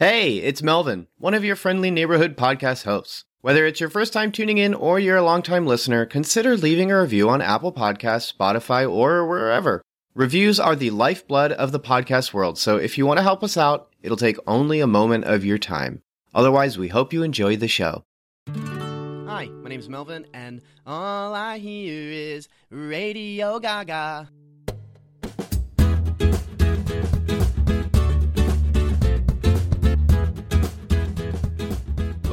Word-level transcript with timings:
Hey, 0.00 0.38
it's 0.38 0.60
Melvin, 0.60 1.06
one 1.18 1.34
of 1.34 1.44
your 1.44 1.54
friendly 1.54 1.88
neighborhood 1.88 2.36
podcast 2.36 2.82
hosts. 2.82 3.26
Whether 3.42 3.64
it's 3.64 3.78
your 3.78 3.88
first 3.88 4.12
time 4.12 4.32
tuning 4.32 4.58
in 4.58 4.74
or 4.74 4.98
you're 4.98 5.18
a 5.18 5.22
longtime 5.22 5.68
listener, 5.68 6.04
consider 6.04 6.56
leaving 6.56 6.90
a 6.90 7.00
review 7.00 7.30
on 7.30 7.40
Apple 7.40 7.72
Podcasts, 7.72 8.34
Spotify, 8.36 8.90
or 8.90 9.24
wherever. 9.24 9.82
Reviews 10.12 10.58
are 10.58 10.74
the 10.74 10.90
lifeblood 10.90 11.52
of 11.52 11.70
the 11.70 11.78
podcast 11.78 12.32
world, 12.32 12.58
so 12.58 12.76
if 12.76 12.98
you 12.98 13.06
want 13.06 13.18
to 13.18 13.22
help 13.22 13.44
us 13.44 13.56
out, 13.56 13.88
it'll 14.02 14.16
take 14.16 14.36
only 14.48 14.80
a 14.80 14.86
moment 14.88 15.26
of 15.26 15.44
your 15.44 15.58
time. 15.58 16.02
Otherwise, 16.34 16.76
we 16.76 16.88
hope 16.88 17.12
you 17.12 17.22
enjoy 17.22 17.56
the 17.56 17.68
show. 17.68 18.02
Hi, 18.48 19.46
my 19.62 19.68
name's 19.68 19.88
Melvin, 19.88 20.26
and 20.34 20.60
all 20.84 21.34
I 21.34 21.58
hear 21.58 22.10
is 22.10 22.48
Radio 22.68 23.60
Gaga. 23.60 24.28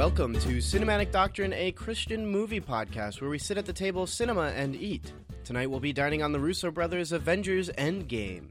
Welcome 0.02 0.34
to 0.40 0.58
Cinematic 0.58 1.12
Doctrine, 1.12 1.54
a 1.54 1.72
Christian 1.74 2.26
movie 2.26 2.60
podcast 2.60 3.22
where 3.22 3.30
we 3.30 3.38
sit 3.38 3.60
at 3.60 3.68
the 3.68 3.72
table 3.72 4.08
cinema 4.08 4.48
and 4.56 4.76
eat. 4.76 5.14
Tonight 5.44 5.70
we'll 5.70 5.80
be 5.80 5.94
dining 5.94 6.24
on 6.24 6.32
the 6.32 6.40
Russo 6.40 6.72
brothers' 6.72 7.12
Avengers 7.12 7.70
Endgame. 7.78 8.48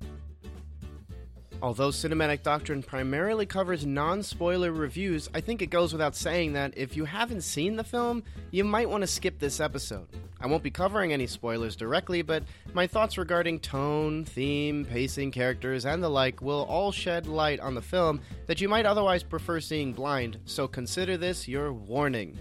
Although 1.62 1.90
Cinematic 1.90 2.42
Doctrine 2.42 2.82
primarily 2.82 3.44
covers 3.44 3.84
non 3.84 4.22
spoiler 4.22 4.72
reviews, 4.72 5.28
I 5.34 5.42
think 5.42 5.60
it 5.60 5.66
goes 5.66 5.92
without 5.92 6.16
saying 6.16 6.54
that 6.54 6.72
if 6.74 6.96
you 6.96 7.04
haven't 7.04 7.42
seen 7.42 7.76
the 7.76 7.84
film, 7.84 8.22
you 8.50 8.64
might 8.64 8.88
want 8.88 9.02
to 9.02 9.06
skip 9.06 9.38
this 9.38 9.60
episode. 9.60 10.08
I 10.40 10.46
won't 10.46 10.62
be 10.62 10.70
covering 10.70 11.12
any 11.12 11.26
spoilers 11.26 11.76
directly, 11.76 12.22
but 12.22 12.44
my 12.72 12.86
thoughts 12.86 13.18
regarding 13.18 13.60
tone, 13.60 14.24
theme, 14.24 14.86
pacing, 14.86 15.32
characters, 15.32 15.84
and 15.84 16.02
the 16.02 16.08
like 16.08 16.40
will 16.40 16.64
all 16.64 16.92
shed 16.92 17.26
light 17.26 17.60
on 17.60 17.74
the 17.74 17.82
film 17.82 18.22
that 18.46 18.62
you 18.62 18.68
might 18.68 18.86
otherwise 18.86 19.22
prefer 19.22 19.60
seeing 19.60 19.92
blind, 19.92 20.38
so 20.46 20.66
consider 20.66 21.18
this 21.18 21.46
your 21.46 21.74
warning. 21.74 22.38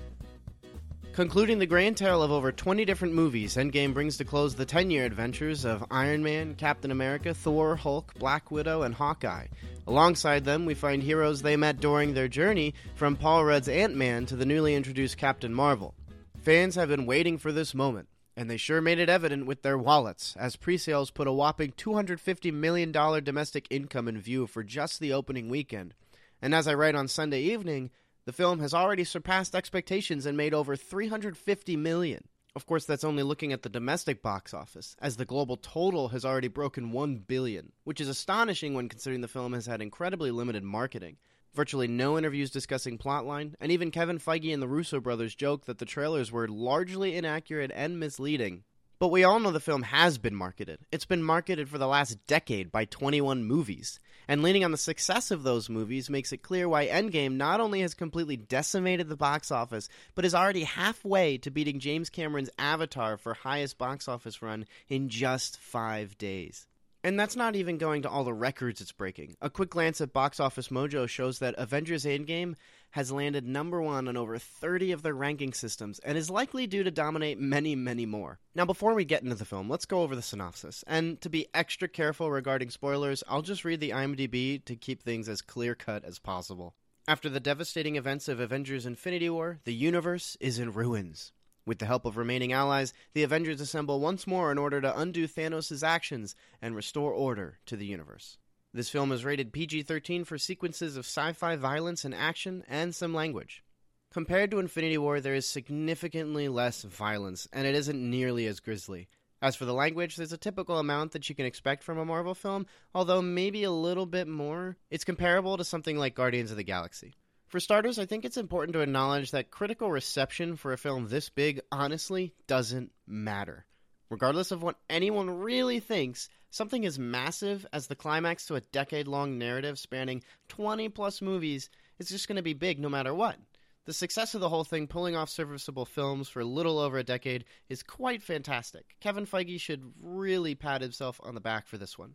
Concluding 1.14 1.60
the 1.60 1.66
grand 1.66 1.98
tale 1.98 2.22
of 2.22 2.32
over 2.32 2.52
20 2.52 2.86
different 2.86 3.14
movies, 3.14 3.56
Endgame 3.58 3.94
brings 3.94 4.16
to 4.18 4.24
close 4.24 4.56
the 4.56 4.66
10 4.66 4.92
year 4.92 5.06
adventures 5.06 5.66
of 5.66 5.84
Iron 5.92 6.24
Man, 6.24 6.56
Captain 6.56 6.92
America, 6.92 7.34
Thor, 7.34 7.76
Hulk, 7.76 8.14
Black 8.20 8.52
Widow, 8.52 8.84
and 8.84 8.94
Hawkeye. 8.94 9.48
Alongside 9.88 10.46
them, 10.46 10.66
we 10.66 10.76
find 10.76 11.02
heroes 11.02 11.42
they 11.42 11.58
met 11.58 11.82
during 11.82 12.14
their 12.14 12.28
journey, 12.28 12.74
from 12.96 13.16
Paul 13.16 13.44
Rudd's 13.44 13.68
Ant 13.68 13.96
Man 13.96 14.28
to 14.28 14.36
the 14.36 14.46
newly 14.46 14.76
introduced 14.76 15.18
Captain 15.18 15.54
Marvel. 15.54 15.96
Fans 16.38 16.76
have 16.76 16.90
been 16.90 17.06
waiting 17.08 17.38
for 17.38 17.52
this 17.52 17.74
moment, 17.74 18.08
and 18.38 18.50
they 18.50 18.58
sure 18.58 18.80
made 18.80 19.00
it 19.00 19.10
evident 19.10 19.46
with 19.46 19.64
their 19.64 19.78
wallets, 19.78 20.36
as 20.40 20.56
pre 20.56 20.78
sales 20.78 21.12
put 21.12 21.28
a 21.28 21.34
whopping 21.34 21.72
$250 21.72 22.54
million 22.54 22.92
domestic 22.92 23.68
income 23.70 24.08
in 24.08 24.22
view 24.22 24.48
for 24.48 24.64
just 24.64 25.00
the 25.00 25.12
opening 25.12 25.50
weekend. 25.50 25.96
And 26.42 26.56
as 26.56 26.68
I 26.68 26.76
write 26.76 26.96
on 26.96 27.10
Sunday 27.10 27.42
evening, 27.42 27.90
the 28.30 28.34
film 28.34 28.60
has 28.60 28.76
already 28.76 29.04
surpassed 29.04 29.56
expectations 29.56 30.28
and 30.28 30.38
made 30.38 30.54
over 30.54 30.76
350 30.76 31.76
million. 31.78 32.26
Of 32.56 32.68
course, 32.68 32.86
that's 32.86 33.04
only 33.04 33.24
looking 33.24 33.52
at 33.52 33.64
the 33.64 33.70
domestic 33.70 34.22
box 34.22 34.54
office, 34.54 34.96
as 35.02 35.18
the 35.18 35.26
global 35.26 35.58
total 35.58 36.10
has 36.10 36.24
already 36.24 36.48
broken 36.48 36.92
1 36.92 37.24
billion, 37.26 37.72
which 37.86 38.00
is 38.00 38.08
astonishing 38.08 38.76
when 38.76 38.88
considering 38.88 39.22
the 39.22 39.28
film 39.28 39.54
has 39.54 39.66
had 39.66 39.82
incredibly 39.82 40.30
limited 40.30 40.62
marketing. 40.62 41.18
Virtually 41.56 41.88
no 41.88 42.20
interviews 42.20 42.52
discussing 42.52 43.00
plotline, 43.00 43.56
and 43.60 43.72
even 43.72 43.90
Kevin 43.90 44.20
Feige 44.20 44.54
and 44.54 44.62
the 44.62 44.68
Russo 44.68 45.00
brothers 45.00 45.34
joke 45.34 45.66
that 45.66 45.80
the 45.80 45.86
trailers 45.86 46.32
were 46.32 46.48
largely 46.48 47.16
inaccurate 47.16 47.72
and 47.74 48.00
misleading. 48.00 48.64
But 49.00 49.08
we 49.08 49.24
all 49.24 49.40
know 49.40 49.50
the 49.50 49.60
film 49.60 49.82
has 49.82 50.20
been 50.20 50.36
marketed. 50.36 50.82
It's 50.92 51.06
been 51.06 51.24
marketed 51.24 51.68
for 51.68 51.80
the 51.80 51.88
last 51.88 52.28
decade 52.28 52.72
by 52.72 52.86
21 52.86 53.44
movies. 53.44 54.00
And 54.30 54.44
leaning 54.44 54.64
on 54.64 54.70
the 54.70 54.78
success 54.78 55.32
of 55.32 55.42
those 55.42 55.72
movies 55.72 56.08
makes 56.08 56.32
it 56.32 56.44
clear 56.44 56.70
why 56.70 56.86
Endgame 56.86 57.38
not 57.38 57.60
only 57.60 57.82
has 57.82 57.96
completely 57.96 58.38
decimated 58.38 59.10
the 59.10 59.18
box 59.18 59.50
office, 59.50 59.90
but 60.14 60.24
is 60.24 60.36
already 60.36 60.66
halfway 60.66 61.40
to 61.40 61.50
beating 61.50 61.80
James 61.80 62.12
Cameron's 62.12 62.52
Avatar 62.60 63.18
for 63.18 63.34
highest 63.34 63.80
box 63.80 64.08
office 64.08 64.44
run 64.44 64.68
in 64.88 65.10
just 65.10 65.58
five 65.58 66.16
days. 66.20 66.68
And 67.02 67.18
that's 67.18 67.38
not 67.38 67.56
even 67.56 67.78
going 67.78 68.02
to 68.02 68.10
all 68.10 68.26
the 68.26 68.34
records 68.34 68.82
it's 68.82 68.92
breaking. 68.92 69.38
A 69.42 69.50
quick 69.50 69.70
glance 69.70 70.02
at 70.02 70.12
Box 70.12 70.38
Office 70.38 70.68
Mojo 70.68 71.08
shows 71.08 71.40
that 71.40 71.56
Avengers 71.58 72.04
Endgame 72.04 72.56
has 72.92 73.10
landed 73.10 73.48
number 73.48 73.82
one 73.82 74.10
on 74.10 74.18
over 74.18 74.38
30 74.38 74.92
of 74.92 75.02
their 75.02 75.14
ranking 75.14 75.54
systems 75.54 76.00
and 76.00 76.18
is 76.18 76.30
likely 76.30 76.68
due 76.68 76.84
to 76.84 76.92
dominate 76.92 77.40
many, 77.40 77.74
many 77.74 78.06
more. 78.06 78.40
Now, 78.54 78.66
before 78.66 78.94
we 78.94 79.06
get 79.06 79.24
into 79.24 79.36
the 79.36 79.46
film, 79.46 79.70
let's 79.70 79.86
go 79.86 80.02
over 80.02 80.14
the 80.14 80.22
synopsis. 80.22 80.84
And 80.88 81.22
to 81.22 81.30
be 81.30 81.48
extra 81.54 81.88
careful 81.88 82.32
regarding 82.32 82.70
spoilers, 82.70 83.24
I'll 83.30 83.44
just 83.44 83.64
read 83.64 83.80
the 83.80 83.92
IMDb 83.92 84.66
to 84.66 84.76
keep 84.76 85.02
things 85.02 85.30
as 85.30 85.42
clear 85.42 85.76
cut 85.76 86.04
as 86.04 86.20
possible. 86.20 86.76
After 87.08 87.30
the 87.30 87.40
devastating 87.40 87.96
events 87.96 88.28
of 88.28 88.42
Avengers 88.42 88.86
Infinity 88.86 89.30
War, 89.30 89.60
the 89.64 89.74
universe 89.74 90.36
is 90.42 90.60
in 90.60 90.74
ruins. 90.74 91.32
With 91.70 91.78
the 91.78 91.86
help 91.86 92.06
of 92.06 92.18
remaining 92.18 92.52
allies, 92.52 92.96
the 93.14 93.22
Avengers 93.22 93.62
assemble 93.62 94.00
once 94.00 94.26
more 94.26 94.52
in 94.52 94.58
order 94.58 94.82
to 94.82 95.00
undo 95.00 95.28
Thanos' 95.28 95.84
actions 95.84 96.34
and 96.64 96.76
restore 96.76 97.14
order 97.14 97.60
to 97.68 97.76
the 97.76 97.86
universe. 97.86 98.40
This 98.74 98.90
film 98.90 99.12
is 99.12 99.24
rated 99.24 99.54
PG 99.54 99.84
13 99.84 100.24
for 100.24 100.40
sequences 100.40 100.98
of 100.98 101.06
sci 101.06 101.32
fi 101.34 101.56
violence 101.58 102.04
and 102.04 102.16
action 102.16 102.64
and 102.68 102.96
some 102.96 103.14
language. 103.14 103.64
Compared 104.12 104.50
to 104.50 104.58
Infinity 104.58 104.98
War, 104.98 105.22
there 105.22 105.36
is 105.36 105.46
significantly 105.46 106.48
less 106.48 106.82
violence, 106.82 107.48
and 107.54 107.68
it 107.68 107.76
isn't 107.76 108.10
nearly 108.10 108.48
as 108.48 108.60
grisly. 108.60 109.08
As 109.40 109.56
for 109.56 109.66
the 109.66 109.74
language, 109.76 110.16
there's 110.16 110.34
a 110.34 110.38
typical 110.38 110.80
amount 110.80 111.12
that 111.12 111.30
you 111.30 111.36
can 111.36 111.46
expect 111.46 111.84
from 111.84 112.00
a 112.00 112.04
Marvel 112.04 112.34
film, 112.34 112.66
although 112.96 113.22
maybe 113.22 113.64
a 113.64 113.70
little 113.70 114.08
bit 114.08 114.28
more. 114.28 114.76
It's 114.90 115.06
comparable 115.06 115.56
to 115.56 115.64
something 115.64 116.00
like 116.00 116.16
Guardians 116.16 116.50
of 116.50 116.58
the 116.58 116.64
Galaxy. 116.64 117.14
For 117.50 117.60
starters, 117.60 117.98
I 117.98 118.06
think 118.06 118.26
it's 118.26 118.38
important 118.38 118.74
to 118.74 118.82
acknowledge 118.82 119.32
that 119.32 119.50
critical 119.50 119.90
reception 119.90 120.56
for 120.56 120.72
a 120.72 120.78
film 120.78 121.08
this 121.08 121.30
big 121.30 121.62
honestly 121.72 122.36
doesn't 122.46 122.92
matter. 123.08 123.66
Regardless 124.12 124.52
of 124.52 124.62
what 124.62 124.78
anyone 124.88 125.32
really 125.32 125.80
thinks, 125.80 126.30
something 126.52 126.86
as 126.86 127.00
massive 127.00 127.66
as 127.74 127.88
the 127.88 127.96
climax 127.96 128.46
to 128.46 128.56
a 128.56 128.62
decade 128.62 129.08
long 129.08 129.40
narrative 129.40 129.80
spanning 129.80 130.22
20 130.50 130.90
plus 130.90 131.24
movies 131.24 131.72
is 131.98 132.10
just 132.10 132.28
going 132.28 132.36
to 132.36 132.44
be 132.44 132.54
big 132.54 132.80
no 132.80 132.88
matter 132.88 133.16
what. 133.16 133.38
The 133.86 133.94
success 133.94 134.36
of 134.36 134.42
the 134.42 134.50
whole 134.50 134.64
thing, 134.64 134.86
pulling 134.86 135.16
off 135.16 135.32
serviceable 135.32 135.86
films 135.86 136.30
for 136.30 136.42
a 136.42 136.46
little 136.46 136.78
over 136.78 137.00
a 137.00 137.04
decade, 137.04 137.46
is 137.68 137.82
quite 137.82 138.22
fantastic. 138.22 138.96
Kevin 139.00 139.26
Feige 139.26 139.60
should 139.60 139.92
really 140.00 140.54
pat 140.54 140.82
himself 140.82 141.20
on 141.24 141.34
the 141.34 141.42
back 141.42 141.66
for 141.66 141.80
this 141.80 141.98
one. 141.98 142.14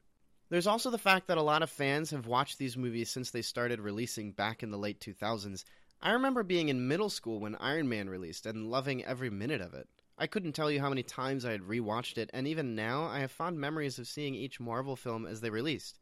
There's 0.55 0.69
also 0.69 0.91
the 0.91 0.99
fact 0.99 1.27
that 1.27 1.37
a 1.37 1.43
lot 1.43 1.65
of 1.65 1.69
fans 1.69 2.13
have 2.13 2.29
watched 2.29 2.59
these 2.59 2.77
movies 2.77 3.11
since 3.11 3.33
they 3.33 3.43
started 3.43 3.81
releasing 3.81 4.31
back 4.31 4.63
in 4.63 4.71
the 4.71 4.79
late 4.79 5.01
2000s. 5.01 5.65
I 6.01 6.13
remember 6.13 6.45
being 6.45 6.69
in 6.69 6.87
middle 6.87 7.11
school 7.11 7.41
when 7.41 7.57
Iron 7.57 7.89
Man 7.89 8.09
released 8.09 8.47
and 8.47 8.71
loving 8.71 9.05
every 9.05 9.31
minute 9.31 9.61
of 9.61 9.75
it. 9.75 9.89
I 10.17 10.29
couldn't 10.29 10.53
tell 10.53 10.71
you 10.71 10.79
how 10.79 10.91
many 10.91 11.03
times 11.03 11.45
I 11.45 11.51
had 11.51 11.63
rewatched 11.63 12.19
it, 12.19 12.31
and 12.33 12.47
even 12.47 12.77
now 12.77 13.03
I 13.03 13.19
have 13.19 13.33
fond 13.33 13.59
memories 13.59 13.99
of 13.99 14.07
seeing 14.07 14.37
each 14.37 14.61
Marvel 14.61 14.95
film 14.95 15.27
as 15.27 15.41
they 15.41 15.51
released. 15.51 15.99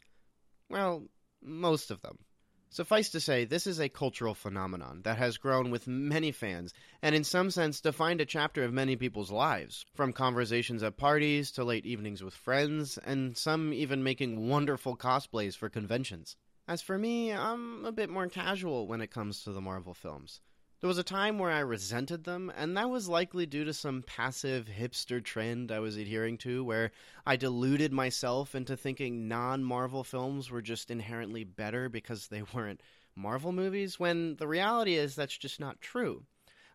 Well, 0.69 1.07
most 1.41 1.91
of 1.91 2.03
them. 2.03 2.19
Suffice 2.75 3.11
to 3.11 3.21
say, 3.21 3.45
this 3.45 3.67
is 3.67 3.79
a 3.79 3.91
cultural 3.91 4.33
phenomenon 4.33 5.03
that 5.03 5.19
has 5.19 5.37
grown 5.37 5.71
with 5.71 5.87
many 5.87 6.33
fans, 6.33 6.73
and 7.03 7.15
in 7.15 7.23
some 7.23 7.51
sense 7.51 7.83
defined 7.83 8.23
a 8.23 8.25
chapter 8.25 8.65
of 8.65 8.73
many 8.73 8.97
people's 8.97 9.31
lives, 9.31 9.85
from 9.95 10.15
conversations 10.15 10.83
at 10.83 10.97
parties 10.97 11.51
to 11.51 11.65
late 11.65 11.85
evenings 11.85 12.25
with 12.25 12.33
friends, 12.33 12.97
and 12.97 13.37
some 13.37 13.75
even 13.75 14.03
making 14.03 14.49
wonderful 14.49 14.97
cosplays 14.97 15.55
for 15.55 15.69
conventions. 15.69 16.35
As 16.67 16.81
for 16.81 16.97
me, 16.97 17.31
I'm 17.31 17.85
a 17.85 17.93
bit 17.93 18.09
more 18.09 18.27
casual 18.29 18.87
when 18.87 19.03
it 19.03 19.11
comes 19.11 19.45
to 19.45 19.53
the 19.53 19.61
Marvel 19.61 19.93
films. 19.93 20.41
There 20.83 20.89
was 20.89 20.99
a 20.99 21.05
time 21.05 21.39
where 21.39 21.53
I 21.53 21.61
resented 21.61 22.25
them, 22.25 22.53
and 22.57 22.77
that 22.77 22.91
was 22.91 23.09
likely 23.09 23.47
due 23.47 23.63
to 23.63 23.73
some 23.73 24.03
passive 24.03 24.67
hipster 24.67 25.23
trend 25.23 25.71
I 25.71 25.79
was 25.79 25.97
adhering 25.97 26.39
to, 26.39 26.65
where 26.65 26.91
I 27.25 27.37
deluded 27.37 27.93
myself 27.93 28.57
into 28.57 28.77
thinking 28.77 29.29
non 29.29 29.63
Marvel 29.63 30.03
films 30.03 30.51
were 30.51 30.61
just 30.61 30.91
inherently 30.91 31.45
better 31.45 31.89
because 31.89 32.27
they 32.27 32.43
weren't 32.53 32.81
Marvel 33.15 33.53
movies, 33.53 34.01
when 34.01 34.35
the 34.35 34.49
reality 34.49 34.95
is 34.97 35.15
that's 35.15 35.39
just 35.39 35.61
not 35.61 35.81
true. 35.81 36.25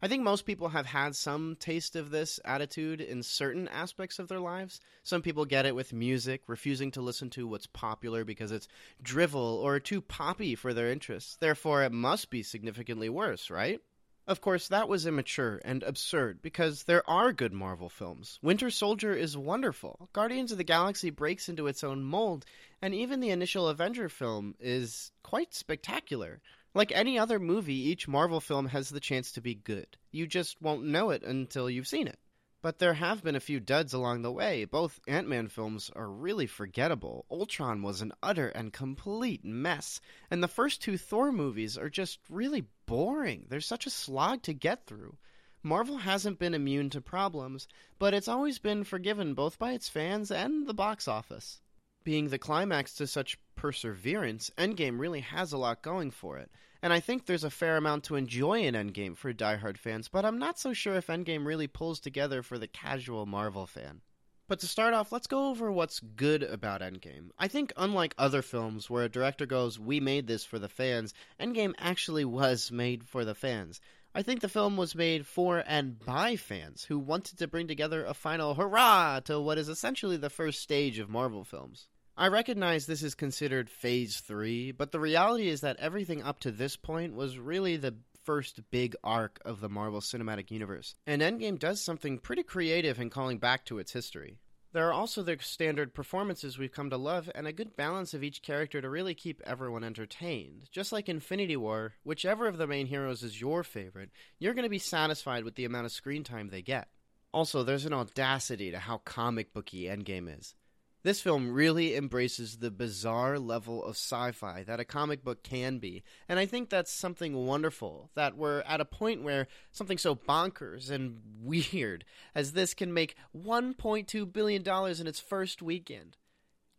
I 0.02 0.08
think 0.08 0.24
most 0.24 0.46
people 0.46 0.70
have 0.70 0.86
had 0.86 1.14
some 1.14 1.58
taste 1.60 1.98
of 1.98 2.10
this 2.10 2.40
attitude 2.46 3.02
in 3.02 3.24
certain 3.24 3.68
aspects 3.68 4.20
of 4.20 4.30
their 4.30 4.40
lives. 4.40 4.80
Some 5.04 5.22
people 5.22 5.44
get 5.44 5.66
it 5.66 5.76
with 5.76 5.92
music, 5.92 6.44
refusing 6.48 6.92
to 6.92 7.02
listen 7.02 7.30
to 7.31 7.46
what's 7.46 7.68
popular 7.68 8.24
because 8.24 8.54
it's 8.54 8.70
drivel 9.04 9.60
or 9.62 9.81
too 9.81 10.00
poppy 10.00 10.56
for 10.56 10.74
their 10.74 10.90
interests. 10.90 11.36
Therefore, 11.36 11.84
it 11.84 11.92
must 11.92 12.30
be 12.30 12.42
significantly 12.42 13.10
worse, 13.10 13.50
right? 13.50 13.81
Of 14.28 14.42
course, 14.42 14.68
that 14.68 14.90
was 14.90 15.06
immature 15.06 15.62
and 15.64 15.84
absurd 15.84 16.42
because 16.42 16.84
there 16.84 17.10
are 17.10 17.32
good 17.32 17.54
Marvel 17.54 17.88
films. 17.88 18.40
Winter 18.42 18.70
Soldier 18.70 19.14
is 19.14 19.38
wonderful. 19.38 20.10
Guardians 20.12 20.52
of 20.52 20.58
the 20.58 20.66
Galaxy 20.66 21.12
breaks 21.12 21.48
into 21.48 21.68
its 21.68 21.82
own 21.82 22.04
mold, 22.04 22.46
and 22.82 22.94
even 22.94 23.22
the 23.22 23.30
initial 23.30 23.70
Avenger 23.70 24.10
film 24.10 24.56
is 24.60 25.14
quite 25.24 25.54
spectacular. 25.54 26.42
Like 26.74 26.92
any 26.92 27.18
other 27.18 27.40
movie, 27.40 27.90
each 27.90 28.10
Marvel 28.10 28.42
film 28.42 28.68
has 28.68 28.90
the 28.90 29.00
chance 29.00 29.32
to 29.32 29.42
be 29.42 29.56
good. 29.56 29.88
You 30.12 30.28
just 30.28 30.62
won't 30.62 30.84
know 30.84 31.12
it 31.12 31.24
until 31.24 31.70
you've 31.70 31.88
seen 31.88 32.08
it. 32.08 32.20
But 32.63 32.80
there 32.80 32.95
have 32.95 33.24
been 33.24 33.36
a 33.36 33.39
few 33.39 33.59
duds 33.59 33.94
along 33.94 34.24
the 34.24 34.31
way. 34.31 34.65
Both 34.65 35.00
Ant 35.07 35.27
Man 35.27 35.48
films 35.48 35.92
are 35.95 36.09
really 36.09 36.48
forgettable. 36.48 37.25
Ultron 37.30 37.83
was 37.83 38.01
an 38.01 38.13
utter 38.24 38.50
and 38.50 38.74
complete 38.74 39.45
mess. 39.45 40.01
And 40.31 40.42
the 40.42 40.48
first 40.48 40.81
two 40.81 40.98
Thor 40.98 41.31
movies 41.31 41.77
are 41.77 41.89
just 41.89 42.19
really 42.30 42.65
boring. 42.88 43.45
They're 43.48 43.62
such 43.62 43.86
a 43.86 43.92
slog 43.92 44.42
to 44.44 44.54
get 44.54 44.88
through. 44.88 45.18
Marvel 45.62 45.98
hasn't 45.98 46.39
been 46.39 46.54
immune 46.54 46.89
to 46.92 47.01
problems, 47.01 47.68
but 48.00 48.13
it's 48.13 48.27
always 48.27 48.57
been 48.57 48.83
forgiven 48.83 49.33
both 49.33 49.59
by 49.59 49.74
its 49.74 49.89
fans 49.89 50.31
and 50.31 50.65
the 50.65 50.74
box 50.74 51.07
office. 51.07 51.62
Being 52.04 52.30
the 52.30 52.39
climax 52.39 52.94
to 52.95 53.06
such 53.06 53.38
perseverance, 53.56 54.50
Endgame 54.57 54.98
really 54.98 55.21
has 55.21 55.51
a 55.51 55.57
lot 55.57 55.81
going 55.81 56.09
for 56.09 56.38
it. 56.38 56.50
And 56.82 56.94
I 56.94 57.00
think 57.00 57.26
there's 57.26 57.44
a 57.44 57.50
fair 57.50 57.78
amount 57.78 58.04
to 58.06 58.16
enjoy 58.16 58.62
in 58.62 58.76
Endgame 58.76 59.18
for 59.18 59.34
diehard 59.34 59.78
fans, 59.78 60.08
but 60.08 60.26
I'm 60.26 60.38
not 60.38 60.60
so 60.60 60.74
sure 60.74 60.96
if 60.96 61.08
Endgame 61.08 61.46
really 61.46 61.68
pulls 61.68 62.00
together 62.00 62.44
for 62.44 62.58
the 62.58 62.68
casual 62.68 63.26
Marvel 63.26 63.66
fan. 63.66 64.02
But 64.48 64.60
to 64.60 64.68
start 64.68 64.94
off, 64.94 65.12
let's 65.12 65.28
go 65.28 65.50
over 65.50 65.70
what's 65.72 66.00
good 66.00 66.42
about 66.42 66.80
Endgame. 66.82 67.32
I 67.38 67.50
think, 67.50 67.74
unlike 67.76 68.16
other 68.18 68.42
films 68.42 68.90
where 68.90 69.04
a 69.04 69.10
director 69.10 69.46
goes, 69.46 69.78
We 69.78 70.00
made 70.00 70.28
this 70.28 70.46
for 70.46 70.58
the 70.58 70.70
fans, 70.70 71.14
Endgame 71.38 71.74
actually 71.78 72.24
was 72.24 72.72
made 72.72 73.04
for 73.04 73.26
the 73.26 73.36
fans. 73.36 73.82
I 74.16 74.24
think 74.24 74.40
the 74.40 74.48
film 74.48 74.78
was 74.78 74.96
made 74.96 75.28
for 75.28 75.64
and 75.68 76.00
by 76.00 76.38
fans 76.38 76.86
who 76.86 76.98
wanted 76.98 77.38
to 77.40 77.48
bring 77.48 77.68
together 77.68 78.06
a 78.06 78.14
final 78.14 78.56
hurrah 78.56 79.20
to 79.26 79.40
what 79.40 79.58
is 79.58 79.68
essentially 79.68 80.18
the 80.18 80.30
first 80.30 80.62
stage 80.62 80.98
of 80.98 81.10
Marvel 81.10 81.44
films. 81.44 81.88
I 82.19 82.30
recognize 82.30 82.88
this 82.88 83.04
is 83.04 83.14
considered 83.14 83.69
phase 83.69 84.22
three, 84.22 84.72
but 84.72 84.92
the 84.92 85.00
reality 85.00 85.50
is 85.50 85.62
that 85.62 85.78
everything 85.78 86.24
up 86.24 86.40
to 86.40 86.52
this 86.52 86.75
point 86.75 87.14
was 87.14 87.38
really 87.38 87.78
the 87.78 87.94
first 88.24 88.60
big 88.72 88.96
arc 89.04 89.40
of 89.46 89.62
the 89.62 89.69
Marvel 89.69 90.02
Cinematic 90.02 90.50
Universe, 90.50 90.96
and 91.06 91.22
Endgame 91.22 91.60
does 91.60 91.80
something 91.80 92.18
pretty 92.18 92.42
creative 92.42 93.00
in 93.00 93.12
calling 93.12 93.38
back 93.38 93.66
to 93.66 93.78
its 93.78 93.94
history. 93.94 94.40
There 94.74 94.88
are 94.88 94.94
also 94.94 95.22
the 95.22 95.38
standard 95.42 95.94
performances 95.94 96.58
we've 96.58 96.72
come 96.72 96.90
to 96.90 96.98
love, 96.98 97.30
and 97.36 97.46
a 97.46 97.54
good 97.54 97.75
balance 97.75 98.16
of 98.16 98.24
each 98.24 98.42
character 98.42 98.81
to 98.81 98.90
really 98.90 99.14
keep 99.14 99.40
everyone 99.46 99.84
entertained. 99.84 100.69
Just 100.72 100.92
like 100.92 101.08
Infinity 101.10 101.56
War, 101.56 101.94
whichever 102.04 102.48
of 102.48 102.58
the 102.58 102.66
main 102.66 102.88
heroes 102.88 103.22
is 103.22 103.40
your 103.40 103.64
favorite, 103.64 104.10
you're 104.40 104.56
going 104.56 104.64
to 104.64 104.69
be 104.69 104.80
satisfied 104.80 105.44
with 105.44 105.54
the 105.54 105.66
amount 105.66 105.86
of 105.86 105.92
screen 105.92 106.24
time 106.24 106.50
they 106.50 106.64
get. 106.64 106.88
Also, 107.31 107.62
there's 107.62 107.86
an 107.86 107.94
audacity 107.94 108.72
to 108.72 108.80
how 108.80 108.98
comic 109.06 109.54
booky 109.54 109.84
Endgame 109.84 110.36
is. 110.36 110.56
This 111.04 111.22
film 111.22 111.54
really 111.54 111.96
embraces 111.96 112.58
the 112.58 112.72
bizarre 112.72 113.40
level 113.40 113.84
of 113.84 113.92
sci 113.92 114.32
fi 114.32 114.64
that 114.64 114.80
a 114.80 114.86
comic 114.86 115.24
book 115.24 115.44
can 115.44 115.78
be, 115.78 116.04
and 116.28 116.40
I 116.40 116.46
think 116.46 116.70
that's 116.70 116.92
something 116.92 117.46
wonderful 117.46 118.10
that 118.16 118.36
we're 118.36 118.62
at 118.62 118.82
a 118.82 118.86
point 118.86 119.24
where 119.24 119.48
something 119.72 119.98
so 119.98 120.16
bonkers 120.16 120.90
and 120.90 121.22
weird 121.42 122.04
as 122.34 122.54
this 122.54 122.74
can 122.74 122.94
make 122.94 123.16
$1.2 123.36 124.34
billion 124.34 124.64
in 125.00 125.08
its 125.08 125.20
first 125.20 125.62
weekend. 125.62 126.18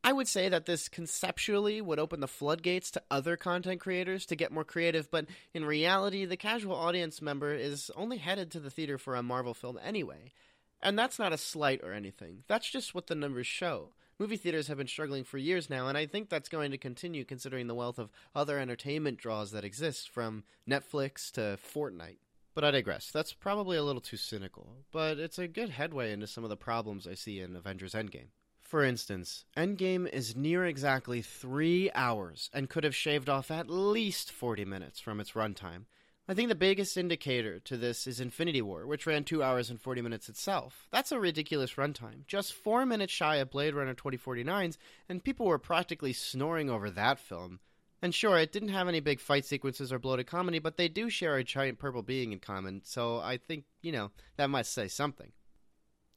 I 0.04 0.12
would 0.12 0.28
say 0.28 0.48
that 0.48 0.66
this 0.66 0.88
conceptually 0.88 1.80
would 1.80 1.98
open 1.98 2.20
the 2.20 2.28
floodgates 2.28 2.90
to 2.92 3.02
other 3.10 3.36
content 3.36 3.80
creators 3.80 4.26
to 4.26 4.36
get 4.36 4.52
more 4.52 4.64
creative, 4.64 5.10
but 5.10 5.26
in 5.52 5.64
reality, 5.64 6.24
the 6.24 6.36
casual 6.36 6.76
audience 6.76 7.20
member 7.20 7.52
is 7.52 7.90
only 7.96 8.18
headed 8.18 8.50
to 8.52 8.60
the 8.60 8.70
theater 8.70 8.96
for 8.96 9.16
a 9.16 9.22
Marvel 9.22 9.54
film 9.54 9.78
anyway. 9.82 10.32
And 10.80 10.98
that's 10.98 11.18
not 11.18 11.32
a 11.32 11.38
slight 11.38 11.80
or 11.82 11.92
anything, 11.92 12.44
that's 12.46 12.70
just 12.70 12.94
what 12.94 13.08
the 13.08 13.14
numbers 13.14 13.46
show. 13.46 13.90
Movie 14.20 14.36
theaters 14.36 14.66
have 14.66 14.78
been 14.78 14.88
struggling 14.88 15.22
for 15.22 15.38
years 15.38 15.70
now, 15.70 15.86
and 15.86 15.96
I 15.96 16.06
think 16.06 16.28
that's 16.28 16.48
going 16.48 16.72
to 16.72 16.78
continue 16.78 17.24
considering 17.24 17.68
the 17.68 17.74
wealth 17.74 18.00
of 18.00 18.10
other 18.34 18.58
entertainment 18.58 19.16
draws 19.16 19.52
that 19.52 19.64
exist, 19.64 20.10
from 20.10 20.42
Netflix 20.68 21.30
to 21.32 21.56
Fortnite. 21.56 22.18
But 22.52 22.64
I 22.64 22.72
digress. 22.72 23.12
That's 23.12 23.32
probably 23.32 23.76
a 23.76 23.84
little 23.84 24.00
too 24.00 24.16
cynical, 24.16 24.78
but 24.90 25.20
it's 25.20 25.38
a 25.38 25.46
good 25.46 25.68
headway 25.68 26.12
into 26.12 26.26
some 26.26 26.42
of 26.42 26.50
the 26.50 26.56
problems 26.56 27.06
I 27.06 27.14
see 27.14 27.38
in 27.38 27.54
Avengers 27.54 27.94
Endgame. 27.94 28.30
For 28.60 28.82
instance, 28.82 29.44
Endgame 29.56 30.08
is 30.12 30.34
near 30.34 30.66
exactly 30.66 31.22
three 31.22 31.88
hours 31.94 32.50
and 32.52 32.68
could 32.68 32.82
have 32.82 32.96
shaved 32.96 33.28
off 33.28 33.52
at 33.52 33.70
least 33.70 34.32
40 34.32 34.64
minutes 34.64 34.98
from 34.98 35.20
its 35.20 35.32
runtime, 35.32 35.84
I 36.30 36.34
think 36.34 36.50
the 36.50 36.54
biggest 36.54 36.98
indicator 36.98 37.58
to 37.60 37.78
this 37.78 38.06
is 38.06 38.20
Infinity 38.20 38.60
War, 38.60 38.86
which 38.86 39.06
ran 39.06 39.24
2 39.24 39.42
hours 39.42 39.70
and 39.70 39.80
40 39.80 40.02
minutes 40.02 40.28
itself. 40.28 40.86
That's 40.90 41.10
a 41.10 41.18
ridiculous 41.18 41.74
runtime, 41.74 42.26
just 42.26 42.52
4 42.52 42.84
minutes 42.84 43.14
shy 43.14 43.36
of 43.36 43.50
Blade 43.50 43.74
Runner 43.74 43.94
2049's, 43.94 44.76
and 45.08 45.24
people 45.24 45.46
were 45.46 45.58
practically 45.58 46.12
snoring 46.12 46.68
over 46.68 46.90
that 46.90 47.18
film. 47.18 47.60
And 48.02 48.14
sure, 48.14 48.38
it 48.38 48.52
didn't 48.52 48.68
have 48.68 48.88
any 48.88 49.00
big 49.00 49.20
fight 49.20 49.46
sequences 49.46 49.90
or 49.90 49.98
bloated 49.98 50.26
comedy, 50.26 50.58
but 50.58 50.76
they 50.76 50.88
do 50.88 51.08
share 51.08 51.36
a 51.36 51.44
giant 51.44 51.78
purple 51.78 52.02
being 52.02 52.32
in 52.32 52.40
common, 52.40 52.82
so 52.84 53.20
I 53.20 53.38
think, 53.38 53.64
you 53.80 53.90
know, 53.90 54.10
that 54.36 54.50
must 54.50 54.74
say 54.74 54.86
something. 54.86 55.32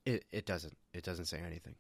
It, 0.06 0.26
it 0.34 0.46
doesn't. 0.46 0.76
It 0.94 1.06
doesn't 1.06 1.26
say 1.26 1.40
anything. 1.40 1.76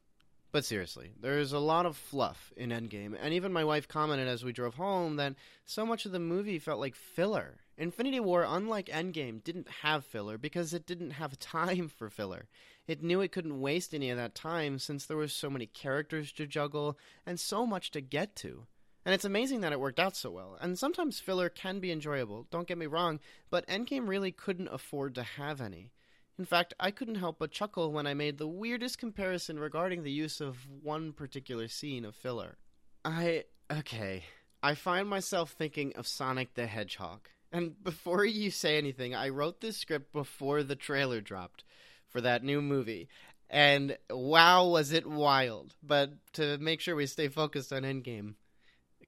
But 0.51 0.65
seriously, 0.65 1.13
there's 1.19 1.53
a 1.53 1.59
lot 1.59 1.85
of 1.85 1.95
fluff 1.95 2.51
in 2.57 2.71
Endgame, 2.71 3.15
and 3.19 3.33
even 3.33 3.53
my 3.53 3.63
wife 3.63 3.87
commented 3.87 4.27
as 4.27 4.43
we 4.43 4.51
drove 4.51 4.75
home 4.75 5.15
that 5.15 5.35
so 5.65 5.85
much 5.85 6.05
of 6.05 6.11
the 6.11 6.19
movie 6.19 6.59
felt 6.59 6.79
like 6.79 6.95
filler. 6.95 7.59
Infinity 7.81 8.19
War, 8.19 8.45
unlike 8.47 8.89
Endgame, 8.89 9.43
didn't 9.43 9.67
have 9.81 10.05
filler 10.05 10.37
because 10.37 10.71
it 10.71 10.85
didn't 10.85 11.11
have 11.11 11.39
time 11.39 11.89
for 11.89 12.11
filler. 12.11 12.47
It 12.85 13.01
knew 13.01 13.21
it 13.21 13.31
couldn't 13.31 13.59
waste 13.59 13.95
any 13.95 14.11
of 14.11 14.17
that 14.17 14.35
time 14.35 14.77
since 14.77 15.07
there 15.07 15.17
were 15.17 15.27
so 15.27 15.49
many 15.49 15.65
characters 15.65 16.31
to 16.33 16.45
juggle 16.45 16.99
and 17.25 17.39
so 17.39 17.65
much 17.65 17.89
to 17.91 17.99
get 18.01 18.35
to. 18.35 18.67
And 19.03 19.15
it's 19.15 19.25
amazing 19.25 19.61
that 19.61 19.71
it 19.71 19.79
worked 19.79 19.99
out 19.99 20.15
so 20.15 20.29
well. 20.29 20.59
And 20.61 20.77
sometimes 20.77 21.19
filler 21.19 21.49
can 21.49 21.79
be 21.79 21.91
enjoyable, 21.91 22.45
don't 22.51 22.67
get 22.67 22.77
me 22.77 22.85
wrong, 22.85 23.19
but 23.49 23.65
Endgame 23.65 24.07
really 24.07 24.31
couldn't 24.31 24.67
afford 24.71 25.15
to 25.15 25.23
have 25.23 25.59
any. 25.59 25.89
In 26.37 26.45
fact, 26.45 26.75
I 26.79 26.91
couldn't 26.91 27.15
help 27.15 27.39
but 27.39 27.49
chuckle 27.49 27.91
when 27.91 28.05
I 28.05 28.13
made 28.13 28.37
the 28.37 28.47
weirdest 28.47 28.99
comparison 28.99 29.59
regarding 29.59 30.03
the 30.03 30.11
use 30.11 30.39
of 30.39 30.67
one 30.83 31.13
particular 31.13 31.67
scene 31.67 32.05
of 32.05 32.13
filler. 32.13 32.59
I. 33.03 33.45
okay. 33.71 34.25
I 34.61 34.75
find 34.75 35.07
myself 35.07 35.53
thinking 35.53 35.93
of 35.95 36.05
Sonic 36.05 36.53
the 36.53 36.67
Hedgehog. 36.67 37.27
And 37.51 37.81
before 37.83 38.25
you 38.25 38.49
say 38.49 38.77
anything, 38.77 39.13
I 39.13 39.29
wrote 39.29 39.61
this 39.61 39.77
script 39.77 40.13
before 40.13 40.63
the 40.63 40.75
trailer 40.75 41.19
dropped 41.21 41.63
for 42.07 42.21
that 42.21 42.43
new 42.43 42.61
movie. 42.61 43.09
And 43.49 43.97
wow, 44.09 44.67
was 44.67 44.93
it 44.93 45.05
wild. 45.05 45.75
But 45.83 46.13
to 46.33 46.57
make 46.59 46.79
sure 46.79 46.95
we 46.95 47.05
stay 47.05 47.27
focused 47.27 47.73
on 47.73 47.83
Endgame, 47.83 48.35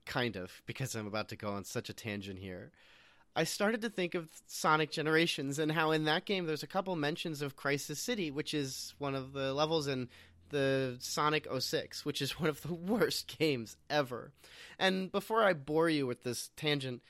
kind 0.06 0.36
of, 0.36 0.62
because 0.66 0.96
I'm 0.96 1.08
about 1.08 1.30
to 1.30 1.38
go 1.38 1.50
on 1.50 1.64
such 1.64 1.90
a 1.90 1.94
tangent 1.94 2.40
here. 2.40 2.72
I 3.36 3.46
started 3.46 3.82
to 3.82 3.90
think 3.90 4.14
of 4.14 4.30
Sonic 4.46 4.92
Generations 4.92 5.58
and 5.58 5.72
how 5.72 5.92
in 5.92 6.04
that 6.04 6.26
game 6.26 6.46
there's 6.46 6.62
a 6.62 6.68
couple 6.68 6.96
mentions 6.96 7.42
of 7.42 7.56
Crisis 7.56 8.00
City, 8.00 8.30
which 8.30 8.54
is 8.54 8.94
one 9.00 9.16
of 9.16 9.34
the 9.34 9.54
levels 9.54 9.88
in 9.88 10.10
the 10.50 10.98
Sonic 11.00 11.48
06, 11.58 12.06
which 12.06 12.22
is 12.22 12.32
one 12.40 12.50
of 12.50 12.62
the 12.62 12.74
worst 12.74 13.38
games 13.40 13.78
ever. 13.90 14.32
And 14.78 15.12
before 15.12 15.44
I 15.44 15.54
bore 15.54 15.90
you 15.90 16.06
with 16.06 16.24
this 16.24 16.52
tangent, 16.56 17.02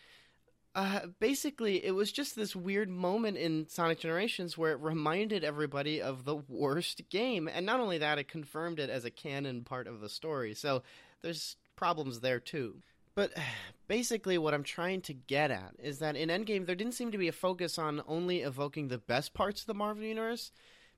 uh, 0.75 1.02
basically, 1.20 1.86
it 1.86 1.92
was 1.92 2.12
just 2.12 2.36
this 2.36 2.56
weird 2.56 2.89
moment 2.89 3.38
in 3.38 3.68
Sonic 3.68 4.00
Generations 4.00 4.58
where 4.58 4.72
it 4.72 4.80
reminded 4.80 5.44
everybody 5.44 6.01
of 6.01 6.25
the 6.25 6.36
worst 6.36 7.03
game. 7.10 7.48
And 7.48 7.65
not 7.65 7.80
only 7.80 8.00
that, 8.00 8.18
it 8.18 8.27
confirmed 8.27 8.80
it 8.80 8.89
as 8.89 9.06
a 9.06 9.12
canon 9.12 9.63
part 9.63 9.88
of 9.88 10.01
the 10.01 10.10
story. 10.10 10.56
So 10.56 10.82
there's 11.22 11.58
problems 11.75 12.22
there 12.22 12.39
too. 12.39 12.77
But 13.13 13.34
basically, 13.88 14.38
what 14.39 14.56
I'm 14.56 14.63
trying 14.63 15.01
to 15.01 15.13
get 15.13 15.51
at 15.51 15.74
is 15.77 16.00
that 16.00 16.15
in 16.15 16.30
Endgame, 16.30 16.65
there 16.65 16.75
didn't 16.75 16.96
seem 16.96 17.12
to 17.12 17.18
be 17.20 17.27
a 17.27 17.34
focus 17.34 17.77
on 17.77 18.01
only 18.08 18.42
evoking 18.42 18.88
the 18.88 18.98
best 18.98 19.34
parts 19.34 19.62
of 19.62 19.68
the 19.68 19.74
Marvel 19.75 20.03
Universe, 20.03 20.51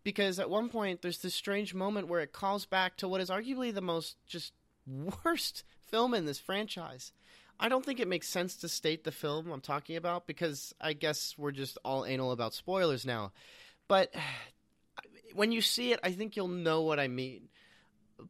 because 0.04 0.40
at 0.40 0.50
one 0.50 0.70
point, 0.70 1.02
there's 1.02 1.18
this 1.18 1.36
strange 1.36 1.74
moment 1.74 2.08
where 2.08 2.22
it 2.22 2.32
calls 2.32 2.66
back 2.66 2.96
to 2.98 3.08
what 3.08 3.22
is 3.22 3.30
arguably 3.30 3.74
the 3.74 3.82
most 3.82 4.16
just 4.26 4.54
worst 5.26 5.64
film 5.88 6.14
in 6.14 6.26
this 6.26 6.40
franchise. 6.40 7.12
I 7.60 7.70
don't 7.70 7.86
think 7.86 8.00
it 8.00 8.08
makes 8.08 8.28
sense 8.28 8.56
to 8.58 8.70
state 8.70 9.04
the 9.04 9.12
film 9.12 9.52
I'm 9.52 9.62
talking 9.62 9.96
about 9.96 10.28
because 10.28 10.74
I 10.82 10.94
guess 10.94 11.36
we're 11.38 11.52
just 11.52 11.78
all 11.86 12.06
anal 12.06 12.32
about 12.32 12.54
spoilers 12.54 13.06
now. 13.06 13.32
But 13.88 14.14
when 15.34 15.52
you 15.52 15.62
see 15.62 15.92
it, 15.92 16.00
I 16.04 16.12
think 16.12 16.36
you'll 16.36 16.48
know 16.48 16.82
what 16.82 17.00
I 17.00 17.08
mean 17.08 17.50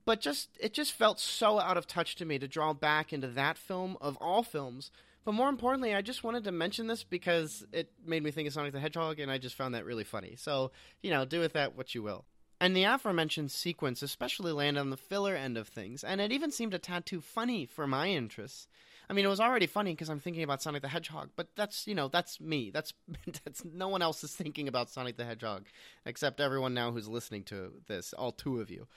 but 0.05 0.22
just 0.22 0.50
it 0.60 0.74
just 0.74 0.94
felt 0.94 1.20
so 1.20 1.60
out 1.60 1.77
of 1.77 1.88
touch 1.88 2.15
to 2.15 2.25
me 2.25 2.39
to 2.39 2.48
draw 2.48 2.74
back 2.74 3.13
into 3.13 3.27
that 3.27 3.58
film 3.58 3.98
of 4.01 4.17
all 4.17 4.44
films. 4.44 4.91
But 5.24 5.34
more 5.34 5.50
importantly, 5.50 5.96
I 5.96 6.01
just 6.01 6.24
wanted 6.24 6.44
to 6.44 6.51
mention 6.51 6.86
this 6.86 7.03
because 7.03 7.65
it 7.72 7.91
made 8.05 8.24
me 8.24 8.29
think 8.32 8.48
of 8.48 8.53
Sonic 8.53 8.74
the 8.74 8.79
Hedgehog, 8.79 9.20
and 9.20 9.32
I 9.32 9.39
just 9.39 9.55
found 9.55 9.74
that 9.74 9.86
really 9.86 10.03
funny. 10.03 10.36
So 10.38 10.72
you 11.01 11.12
know, 11.12 11.25
do 11.25 11.39
with 11.39 11.53
that 11.53 11.75
what 11.75 11.96
you 11.96 12.03
will. 12.03 12.25
And 12.66 12.76
the 12.76 12.84
aforementioned 12.86 13.52
sequence 13.52 14.02
especially 14.02 14.52
landed 14.52 14.80
on 14.80 14.90
the 14.90 14.98
filler 14.98 15.36
end 15.36 15.56
of 15.56 15.68
things, 15.68 16.04
and 16.04 16.20
it 16.20 16.32
even 16.32 16.50
seemed 16.50 16.74
a 16.74 16.80
tad 16.80 17.06
too 17.06 17.22
funny 17.22 17.68
for 17.68 17.86
my 17.86 18.08
interests. 18.08 18.68
I 19.08 19.14
mean, 19.14 19.24
it 19.24 19.28
was 19.28 19.40
already 19.40 19.68
funny 19.68 19.92
because 19.92 20.10
I'm 20.10 20.20
thinking 20.20 20.42
about 20.42 20.64
Sonic 20.64 20.82
the 20.82 20.88
Hedgehog, 20.88 21.30
but 21.36 21.50
that's 21.56 21.86
you 21.86 21.94
know 21.94 22.08
that's 22.08 22.42
me. 22.42 22.72
That's 22.72 22.92
that's 23.44 23.64
no 23.64 23.88
one 23.88 24.02
else 24.02 24.24
is 24.24 24.34
thinking 24.34 24.68
about 24.68 24.90
Sonic 24.90 25.16
the 25.16 25.26
Hedgehog 25.26 25.68
except 26.08 26.42
everyone 26.42 26.74
now 26.74 26.92
who's 26.92 27.08
listening 27.08 27.44
to 27.44 27.72
this, 27.86 28.14
all 28.14 28.32
two 28.32 28.60
of 28.60 28.72
you 28.72 28.88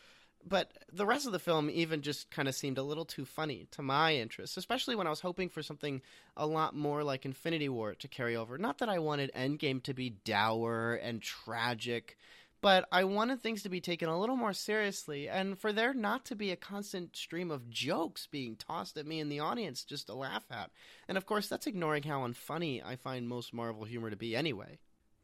but 0.47 0.73
the 0.93 1.05
rest 1.05 1.27
of 1.27 1.33
the 1.33 1.39
film 1.39 1.69
even 1.69 2.01
just 2.01 2.31
kind 2.31 2.49
of 2.49 2.55
seemed 2.55 2.79
a 2.79 2.83
little 2.83 3.05
too 3.05 3.25
funny 3.25 3.67
to 3.73 3.83
my 3.83 4.15
interest, 4.15 4.57
especially 4.57 4.95
when 4.95 5.07
I 5.07 5.11
was 5.11 5.21
hoping 5.21 5.49
for 5.49 5.63
something 5.63 6.01
a 6.37 6.47
lot 6.47 6.75
more 6.75 7.03
like 7.03 7.25
Infinity 7.25 7.69
War 7.69 7.95
to 7.95 8.09
carry 8.09 8.37
over. 8.37 8.57
Not 8.57 8.79
that 8.79 8.89
I 8.89 8.99
wanted 8.99 9.33
Endgame 9.35 9.83
to 9.83 9.95
be 9.95 10.11
dour 10.25 10.95
and 10.95 11.21
tragic, 11.21 12.17
but 12.61 12.89
I 12.91 13.05
wanted 13.05 13.41
things 13.41 13.63
to 13.63 13.69
be 13.69 13.81
taken 13.81 14.09
a 14.09 14.19
little 14.19 14.37
more 14.37 14.53
seriously 14.53 15.29
and 15.29 15.59
for 15.59 15.73
there 15.73 15.95
not 15.95 16.25
to 16.27 16.37
be 16.37 16.51
a 16.51 16.57
constant 16.57 17.17
stream 17.17 17.51
of 17.51 17.71
jokes 17.71 18.27
being 18.27 18.57
tossed 18.57 18.97
at 18.97 19.07
me 19.07 19.21
in 19.21 19.29
the 19.29 19.41
audience 19.41 19.85
just 19.85 20.07
to 20.07 20.15
laugh 20.15 20.45
at. 20.51 20.71
And 21.07 21.17
of 21.17 21.27
course, 21.27 21.49
that's 21.49 21.67
ignoring 21.67 22.03
how 22.03 22.27
unfunny 22.27 22.83
I 22.85 22.97
find 22.97 23.29
most 23.29 23.55
Marvel 23.55 23.85
humor 23.85 24.11
to 24.11 24.17
be 24.17 24.35
anyway. 24.35 24.79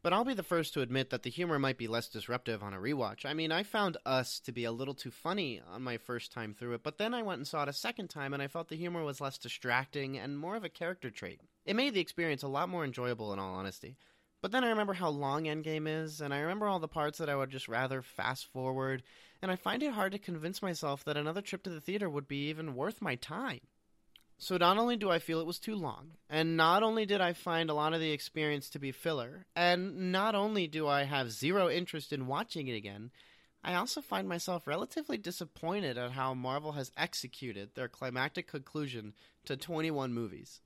But 0.05 0.13
I'll 0.13 0.23
be 0.23 0.35
the 0.35 0.43
first 0.43 0.75
to 0.75 0.81
admit 0.81 1.09
that 1.09 1.23
the 1.23 1.31
humor 1.31 1.57
might 1.57 1.79
be 1.79 1.87
less 1.87 2.07
disruptive 2.07 2.61
on 2.61 2.75
a 2.75 2.79
rewatch. 2.79 3.25
I 3.25 3.33
mean, 3.33 3.51
I 3.51 3.63
found 3.63 3.97
Us 4.05 4.39
to 4.41 4.51
be 4.51 4.63
a 4.63 4.71
little 4.71 4.93
too 4.93 5.09
funny 5.09 5.63
on 5.67 5.81
my 5.81 5.97
first 5.97 6.31
time 6.31 6.53
through 6.53 6.75
it, 6.75 6.83
but 6.83 6.99
then 6.99 7.15
I 7.15 7.23
went 7.23 7.39
and 7.39 7.47
saw 7.47 7.63
it 7.63 7.69
a 7.69 7.73
second 7.73 8.09
time 8.09 8.31
and 8.31 8.43
I 8.43 8.47
felt 8.47 8.69
the 8.69 8.75
humor 8.75 9.03
was 9.03 9.19
less 9.19 9.39
distracting 9.39 10.19
and 10.19 10.37
more 10.37 10.55
of 10.55 10.63
a 10.63 10.69
character 10.69 11.09
trait. 11.09 11.41
It 11.65 11.75
made 11.75 11.95
the 11.95 12.01
experience 12.01 12.43
a 12.43 12.47
lot 12.47 12.69
more 12.69 12.85
enjoyable 12.85 13.33
in 13.33 13.39
all 13.39 13.55
honesty. 13.55 13.97
But 14.45 14.51
then 14.51 14.63
I 14.63 14.69
remember 14.69 14.93
how 14.93 15.09
long 15.09 15.45
Endgame 15.45 15.87
is, 15.87 16.21
and 16.21 16.31
I 16.31 16.37
remember 16.37 16.67
all 16.67 16.77
the 16.77 16.87
parts 16.87 17.17
that 17.17 17.31
I 17.31 17.35
would 17.35 17.49
just 17.49 17.67
rather 17.67 18.03
fast 18.03 18.45
forward, 18.45 19.01
and 19.41 19.49
I 19.49 19.55
find 19.55 19.81
it 19.81 19.93
hard 19.93 20.11
to 20.11 20.19
convince 20.19 20.61
myself 20.61 21.03
that 21.03 21.17
another 21.17 21.41
trip 21.41 21.63
to 21.63 21.71
the 21.71 21.81
theater 21.81 22.07
would 22.07 22.27
be 22.27 22.49
even 22.49 22.75
worth 22.75 23.01
my 23.01 23.15
time. 23.15 23.61
So 24.37 24.57
not 24.57 24.77
only 24.77 24.97
do 24.97 25.09
I 25.09 25.17
feel 25.17 25.39
it 25.39 25.47
was 25.47 25.57
too 25.57 25.73
long, 25.73 26.11
and 26.29 26.55
not 26.55 26.83
only 26.83 27.07
did 27.07 27.21
I 27.21 27.33
find 27.33 27.71
a 27.71 27.73
lot 27.73 27.95
of 27.95 27.99
the 27.99 28.11
experience 28.11 28.69
to 28.69 28.77
be 28.77 28.91
filler, 28.91 29.47
and 29.55 30.11
not 30.11 30.35
only 30.35 30.67
do 30.67 30.87
I 30.87 31.05
have 31.05 31.31
zero 31.31 31.67
interest 31.67 32.13
in 32.13 32.27
watching 32.27 32.67
it 32.67 32.75
again, 32.75 33.09
I 33.63 33.73
also 33.73 33.99
find 33.99 34.29
myself 34.29 34.67
relatively 34.67 35.17
disappointed 35.17 35.97
at 35.97 36.11
how 36.11 36.35
Marvel 36.35 36.73
has 36.73 36.91
executed 36.95 37.71
their 37.73 37.87
climactic 37.87 38.45
conclusion 38.45 39.15
to 39.45 39.57
21 39.57 40.13
movies. 40.13 40.61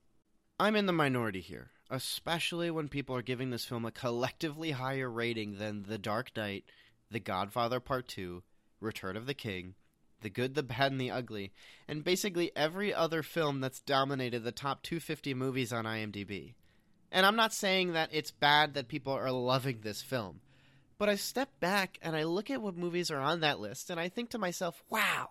I'm 0.58 0.76
in 0.76 0.84
the 0.84 0.92
minority 0.92 1.40
here, 1.40 1.70
especially 1.90 2.70
when 2.70 2.88
people 2.88 3.16
are 3.16 3.22
giving 3.22 3.50
this 3.50 3.64
film 3.64 3.84
a 3.84 3.90
collectively 3.90 4.70
higher 4.70 5.10
rating 5.10 5.58
than 5.58 5.82
The 5.82 5.98
Dark 5.98 6.30
Knight, 6.36 6.64
The 7.10 7.20
Godfather 7.20 7.80
Part 7.80 8.06
2, 8.08 8.42
Return 8.80 9.16
of 9.16 9.26
the 9.26 9.34
King, 9.34 9.74
The 10.20 10.30
Good, 10.30 10.54
the 10.54 10.62
Bad, 10.62 10.92
and 10.92 11.00
the 11.00 11.10
Ugly, 11.10 11.52
and 11.88 12.04
basically 12.04 12.52
every 12.54 12.94
other 12.94 13.22
film 13.22 13.60
that's 13.60 13.80
dominated 13.80 14.44
the 14.44 14.52
top 14.52 14.82
250 14.82 15.34
movies 15.34 15.72
on 15.72 15.84
IMDb. 15.84 16.54
And 17.10 17.26
I'm 17.26 17.36
not 17.36 17.52
saying 17.52 17.92
that 17.92 18.10
it's 18.12 18.30
bad 18.30 18.74
that 18.74 18.86
people 18.86 19.12
are 19.12 19.32
loving 19.32 19.80
this 19.80 20.00
film, 20.00 20.40
but 20.96 21.08
I 21.08 21.16
step 21.16 21.48
back 21.58 21.98
and 22.02 22.14
I 22.14 22.22
look 22.22 22.50
at 22.50 22.62
what 22.62 22.76
movies 22.76 23.10
are 23.10 23.18
on 23.18 23.40
that 23.40 23.58
list 23.58 23.90
and 23.90 23.98
I 23.98 24.08
think 24.08 24.30
to 24.30 24.38
myself, 24.38 24.84
wow, 24.88 25.30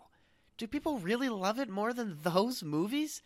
do 0.57 0.67
people 0.67 0.99
really 0.99 1.29
love 1.29 1.57
it 1.57 1.69
more 1.69 1.93
than 1.93 2.17
those 2.21 2.63
movies? 2.63 3.21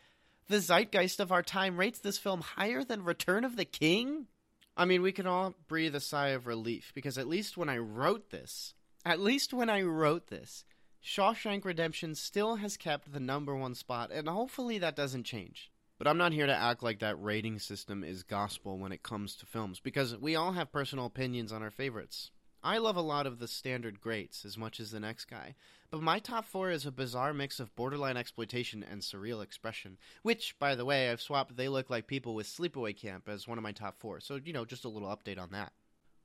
The 0.47 0.59
zeitgeist 0.59 1.19
of 1.19 1.31
our 1.31 1.43
time 1.43 1.77
rates 1.77 1.99
this 1.99 2.17
film 2.17 2.41
higher 2.41 2.83
than 2.83 3.03
Return 3.03 3.45
of 3.45 3.55
the 3.55 3.65
King? 3.65 4.27
I 4.75 4.85
mean, 4.85 5.01
we 5.01 5.11
can 5.11 5.27
all 5.27 5.53
breathe 5.67 5.95
a 5.95 5.99
sigh 5.99 6.29
of 6.29 6.47
relief 6.47 6.91
because 6.95 7.17
at 7.17 7.27
least 7.27 7.57
when 7.57 7.69
I 7.69 7.77
wrote 7.77 8.31
this, 8.31 8.73
at 9.05 9.19
least 9.19 9.53
when 9.53 9.69
I 9.69 9.81
wrote 9.81 10.27
this, 10.27 10.65
Shawshank 11.03 11.65
Redemption 11.65 12.15
still 12.15 12.55
has 12.55 12.77
kept 12.77 13.11
the 13.11 13.19
number 13.19 13.55
one 13.55 13.75
spot, 13.75 14.11
and 14.11 14.27
hopefully 14.27 14.77
that 14.77 14.95
doesn't 14.95 15.25
change. 15.25 15.69
But 15.97 16.07
I'm 16.07 16.17
not 16.17 16.31
here 16.31 16.45
to 16.45 16.55
act 16.55 16.81
like 16.81 16.99
that 16.99 17.21
rating 17.21 17.59
system 17.59 18.03
is 18.03 18.23
gospel 18.23 18.77
when 18.77 18.93
it 18.93 19.03
comes 19.03 19.35
to 19.35 19.45
films, 19.45 19.79
because 19.79 20.17
we 20.17 20.35
all 20.35 20.53
have 20.53 20.71
personal 20.71 21.05
opinions 21.05 21.51
on 21.51 21.61
our 21.61 21.71
favorites. 21.71 22.31
I 22.65 22.77
love 22.77 22.95
a 22.95 23.01
lot 23.01 23.27
of 23.27 23.39
the 23.39 23.47
standard 23.47 23.99
greats 23.99 24.45
as 24.45 24.57
much 24.57 24.79
as 24.79 24.91
the 24.91 24.99
next 25.01 25.25
guy, 25.25 25.55
but 25.91 26.01
my 26.01 26.19
top 26.19 26.45
four 26.45 26.71
is 26.71 26.85
a 26.85 26.91
bizarre 26.91 27.33
mix 27.33 27.59
of 27.59 27.75
borderline 27.75 28.15
exploitation 28.15 28.85
and 28.89 29.01
surreal 29.01 29.43
expression. 29.43 29.97
Which, 30.21 30.57
by 30.59 30.73
the 30.73 30.85
way, 30.85 31.09
I've 31.09 31.21
swapped 31.21 31.57
They 31.57 31.67
Look 31.67 31.89
Like 31.89 32.07
People 32.07 32.35
with 32.35 32.47
Sleepaway 32.47 32.95
Camp 32.95 33.27
as 33.27 33.49
one 33.49 33.57
of 33.57 33.63
my 33.63 33.73
top 33.73 33.99
four, 33.99 34.21
so, 34.21 34.39
you 34.41 34.53
know, 34.53 34.63
just 34.63 34.85
a 34.85 34.89
little 34.89 35.09
update 35.09 35.37
on 35.37 35.49
that. 35.51 35.73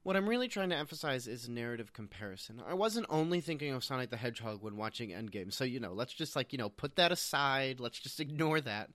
What 0.04 0.14
I'm 0.14 0.28
really 0.28 0.47
trying 0.47 0.71
to 0.71 0.76
emphasize 0.76 1.26
is 1.26 1.49
narrative 1.49 1.92
comparison. 1.92 2.62
I 2.64 2.75
wasn't 2.75 3.07
only 3.11 3.40
thinking 3.40 3.73
of 3.73 3.83
Sonic 3.83 4.11
the 4.11 4.16
Hedgehog 4.16 4.62
when 4.62 4.76
watching 4.76 5.11
Endgame, 5.11 5.52
so, 5.52 5.64
you 5.64 5.80
know, 5.80 5.92
let's 5.92 6.14
just, 6.14 6.37
like, 6.37 6.52
you 6.52 6.59
know, 6.59 6.68
put 6.68 6.95
that 6.95 7.11
aside, 7.11 7.80
let's 7.80 7.99
just 7.99 8.21
ignore 8.21 8.61
that. 8.61 8.90